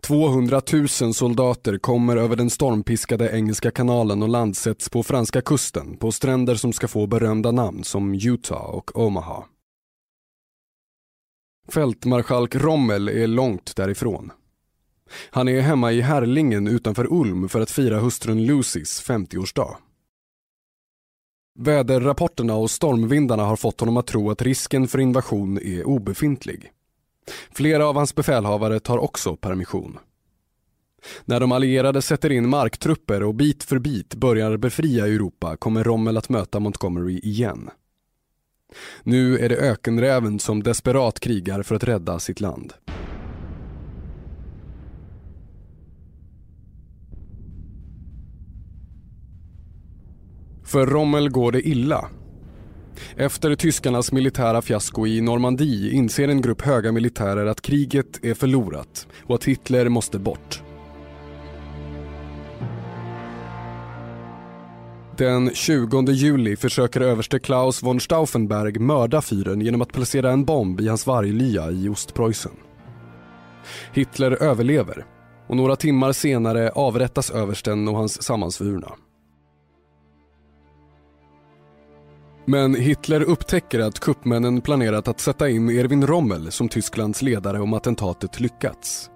200 0.01 0.63
000 0.73 1.15
soldater 1.15 1.79
kommer 1.79 2.17
över 2.17 2.37
den 2.37 2.51
stormpiskade 2.51 3.31
Engelska 3.37 3.71
kanalen 3.71 4.23
och 4.23 4.29
landsätts 4.29 4.89
på 4.91 5.03
franska 5.03 5.43
kusten 5.43 5.97
på 5.97 6.13
stränder 6.13 6.55
som 6.55 6.73
ska 6.73 6.89
få 6.89 7.07
berömda 7.07 7.51
namn 7.51 7.85
som 7.85 8.15
Utah 8.15 8.65
och 8.65 8.99
Omaha. 8.99 9.45
Fältmarskalk 11.69 12.55
Rommel 12.55 13.09
är 13.09 13.27
långt 13.27 13.77
därifrån. 13.77 14.33
Han 15.31 15.49
är 15.49 15.61
hemma 15.61 15.93
i 15.93 16.01
Herlingen 16.01 16.67
utanför 16.67 17.13
Ulm 17.13 17.49
för 17.49 17.61
att 17.61 17.71
fira 17.71 17.99
hustrun 17.99 18.47
Lucys 18.47 19.03
50-årsdag. 19.07 19.77
Väderrapporterna 21.59 22.55
och 22.55 22.71
stormvindarna 22.71 23.45
har 23.45 23.57
fått 23.57 23.81
honom 23.81 23.97
att 23.97 24.07
tro 24.07 24.31
att 24.31 24.43
risken 24.43 24.89
för 24.89 24.99
invasion 24.99 25.59
är 25.59 25.85
obefintlig. 25.85 26.73
Flera 27.53 27.87
av 27.87 27.97
hans 27.97 28.15
befälhavare 28.15 28.81
tar 28.81 28.99
också 28.99 29.37
permission. 29.37 29.99
När 31.25 31.41
de 31.41 31.53
allierade 31.53 32.03
sätter 32.03 32.33
in 32.33 32.49
marktrupper 32.49 33.23
och 33.23 33.35
bit 33.35 33.63
för 33.63 33.79
bit 33.79 34.15
börjar 34.15 34.57
befria 34.57 35.07
Europa 35.07 35.57
kommer 35.57 35.85
Rommel 35.85 36.17
att 36.17 36.29
möta 36.29 36.61
Montgomery 36.61 37.19
igen. 37.19 37.71
Nu 39.03 39.39
är 39.39 39.49
det 39.49 39.57
ökenräven 39.57 40.39
som 40.39 40.63
desperat 40.63 41.21
krigar 41.21 41.63
för 41.63 41.75
att 41.75 41.85
rädda 41.85 42.19
sitt 42.19 42.41
land. 42.41 42.73
För 50.71 50.87
Rommel 50.87 51.31
går 51.31 51.53
det 51.53 51.69
illa. 51.69 52.09
Efter 53.17 53.55
tyskarnas 53.55 54.13
militära 54.13 54.63
fiasko 54.63 55.07
i 55.07 55.21
Normandie 55.21 55.93
inser 55.93 56.29
en 56.29 56.41
grupp 56.41 56.63
höga 56.63 56.93
militärer 56.93 57.47
att 57.47 57.61
kriget 57.61 58.25
är 58.25 58.35
förlorat 58.35 59.07
och 59.27 59.35
att 59.35 59.45
Hitler 59.45 59.89
måste 59.89 60.19
bort. 60.19 60.63
Den 65.17 65.51
20 65.55 66.11
juli 66.13 66.57
försöker 66.57 67.01
överste 67.01 67.39
Klaus 67.39 67.83
von 67.83 68.01
Stauffenberg 68.01 68.79
mörda 68.79 69.23
fyren 69.23 69.61
genom 69.61 69.83
att 69.83 69.93
placera 69.93 70.31
en 70.31 70.45
bomb 70.45 70.81
i 70.81 70.89
hans 70.89 71.07
varglya 71.07 71.71
i 71.71 71.89
Ostpreussen. 71.89 72.57
Hitler 73.93 74.43
överlever 74.43 75.07
och 75.47 75.57
några 75.57 75.77
timmar 75.77 76.13
senare 76.13 76.71
avrättas 76.71 77.31
översten 77.31 77.89
och 77.89 77.97
hans 77.97 78.23
sammansvurna. 78.23 78.93
Men 82.51 82.75
Hitler 82.75 83.23
upptäcker 83.23 83.81
att 83.81 84.01
kuppmännen 84.01 84.61
planerat 84.61 85.09
att 85.09 85.21
sätta 85.21 85.49
in 85.49 85.69
Erwin 85.69 86.07
Rommel 86.07 86.53
som 86.53 86.69
Tysklands 86.69 87.23
ledare 87.23 87.61
om 87.61 87.75
attentatet 87.75 88.41
lyckats. 88.41 89.11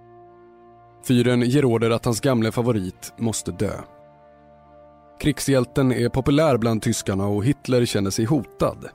Fyren 1.08 1.40
ger 1.40 1.64
order 1.64 1.90
att 1.90 2.04
hans 2.04 2.20
gamle 2.20 2.52
favorit 2.52 3.12
måste 3.18 3.52
dö. 3.52 3.72
Krigshjälten 5.20 5.92
är 5.92 6.08
populär 6.08 6.56
bland 6.56 6.82
tyskarna 6.82 7.26
och 7.26 7.44
Hitler 7.44 7.84
känner 7.84 8.10
sig 8.10 8.24
hotad. 8.24 8.88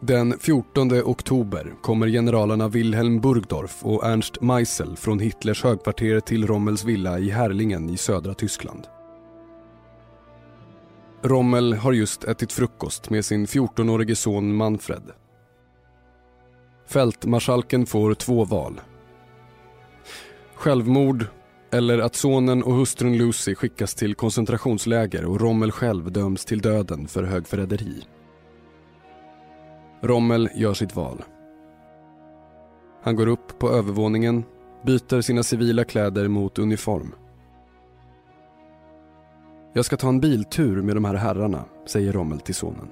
Den 0.00 0.34
14 0.40 0.92
oktober 1.04 1.74
kommer 1.82 2.08
generalerna 2.08 2.68
Wilhelm 2.68 3.20
Burgdorf 3.20 3.78
och 3.82 4.06
Ernst 4.06 4.40
Meissel 4.40 4.96
från 4.96 5.18
Hitlers 5.18 5.62
högkvarter 5.62 6.20
till 6.20 6.46
Rommels 6.46 6.84
villa 6.84 7.18
i 7.18 7.30
Herrlingen 7.30 7.90
i 7.90 7.96
södra 7.96 8.34
Tyskland. 8.34 8.86
Rommel 11.22 11.72
har 11.72 11.92
just 11.92 12.24
ätit 12.24 12.52
frukost 12.52 13.10
med 13.10 13.24
sin 13.24 13.46
14-årige 13.46 14.16
son 14.16 14.56
Manfred. 14.56 15.02
Fältmarskalken 16.86 17.86
får 17.86 18.14
två 18.14 18.44
val. 18.44 18.80
Självmord 20.54 21.26
eller 21.72 21.98
att 21.98 22.14
sonen 22.14 22.62
och 22.62 22.74
hustrun 22.74 23.18
Lucy 23.18 23.54
skickas 23.54 23.94
till 23.94 24.14
koncentrationsläger 24.14 25.24
och 25.24 25.40
Rommel 25.40 25.72
själv 25.72 26.12
döms 26.12 26.44
till 26.44 26.60
döden 26.60 27.08
för 27.08 27.22
högförräderi. 27.22 28.02
Rommel 30.02 30.48
gör 30.54 30.74
sitt 30.74 30.96
val. 30.96 31.22
Han 33.02 33.16
går 33.16 33.26
upp 33.26 33.58
på 33.58 33.70
övervåningen, 33.70 34.44
byter 34.86 35.20
sina 35.20 35.42
civila 35.42 35.84
kläder 35.84 36.28
mot 36.28 36.58
uniform. 36.58 37.14
Jag 39.72 39.84
ska 39.84 39.96
ta 39.96 40.08
en 40.08 40.20
biltur 40.20 40.82
med 40.82 40.96
de 40.96 41.04
här 41.04 41.14
herrarna, 41.14 41.64
säger 41.86 42.12
Rommel 42.12 42.40
till 42.40 42.54
sonen. 42.54 42.88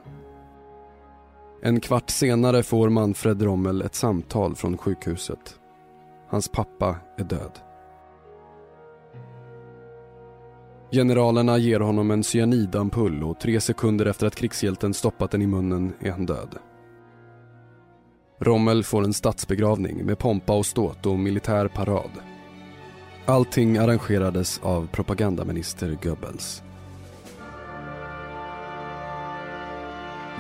En 1.62 1.81
kvart 1.81 2.11
senare 2.11 2.62
får 2.62 2.89
Manfred 2.89 3.43
Rommel 3.43 3.83
ett 3.83 3.95
samtal 3.95 4.57
från 4.57 4.79
sjukhuset. 4.79 5.61
Hans 6.29 6.49
pappa 6.49 6.97
är 7.16 7.24
död. 7.24 7.59
Generalerna 10.93 11.59
ger 11.59 11.81
honom 11.81 12.11
en 12.11 12.24
cyanidampull 12.24 13.24
och 13.24 13.41
tre 13.41 13.61
sekunder 13.61 14.07
efter 14.07 14.26
att 14.26 14.35
krigshjälten 14.35 14.95
stoppat 14.95 15.31
den 15.31 15.43
i 15.43 15.47
munnen 15.47 15.93
är 16.01 16.11
han 16.11 16.26
död. 16.26 16.59
Rommel 18.41 18.85
får 18.85 19.05
en 19.05 19.12
statsbegravning 19.12 20.07
med 20.07 20.18
pompa 20.18 20.57
och 20.57 20.66
ståt 20.66 21.07
och 21.07 21.18
militär 21.18 21.68
parad. 21.68 22.11
Allting 23.26 23.79
arrangerades 23.79 24.61
av 24.62 24.87
propagandaminister 24.87 25.99
Goebbels. 26.03 26.62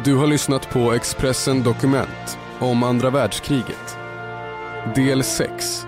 Du 0.04 0.14
har 0.14 0.26
lyssnat 0.26 0.70
på 0.70 0.92
Expressen 0.92 1.62
Dokument 1.62 2.38
om 2.58 2.82
andra 2.82 3.10
världskriget. 3.10 3.98
Del 4.94 5.24
6. 5.24 5.87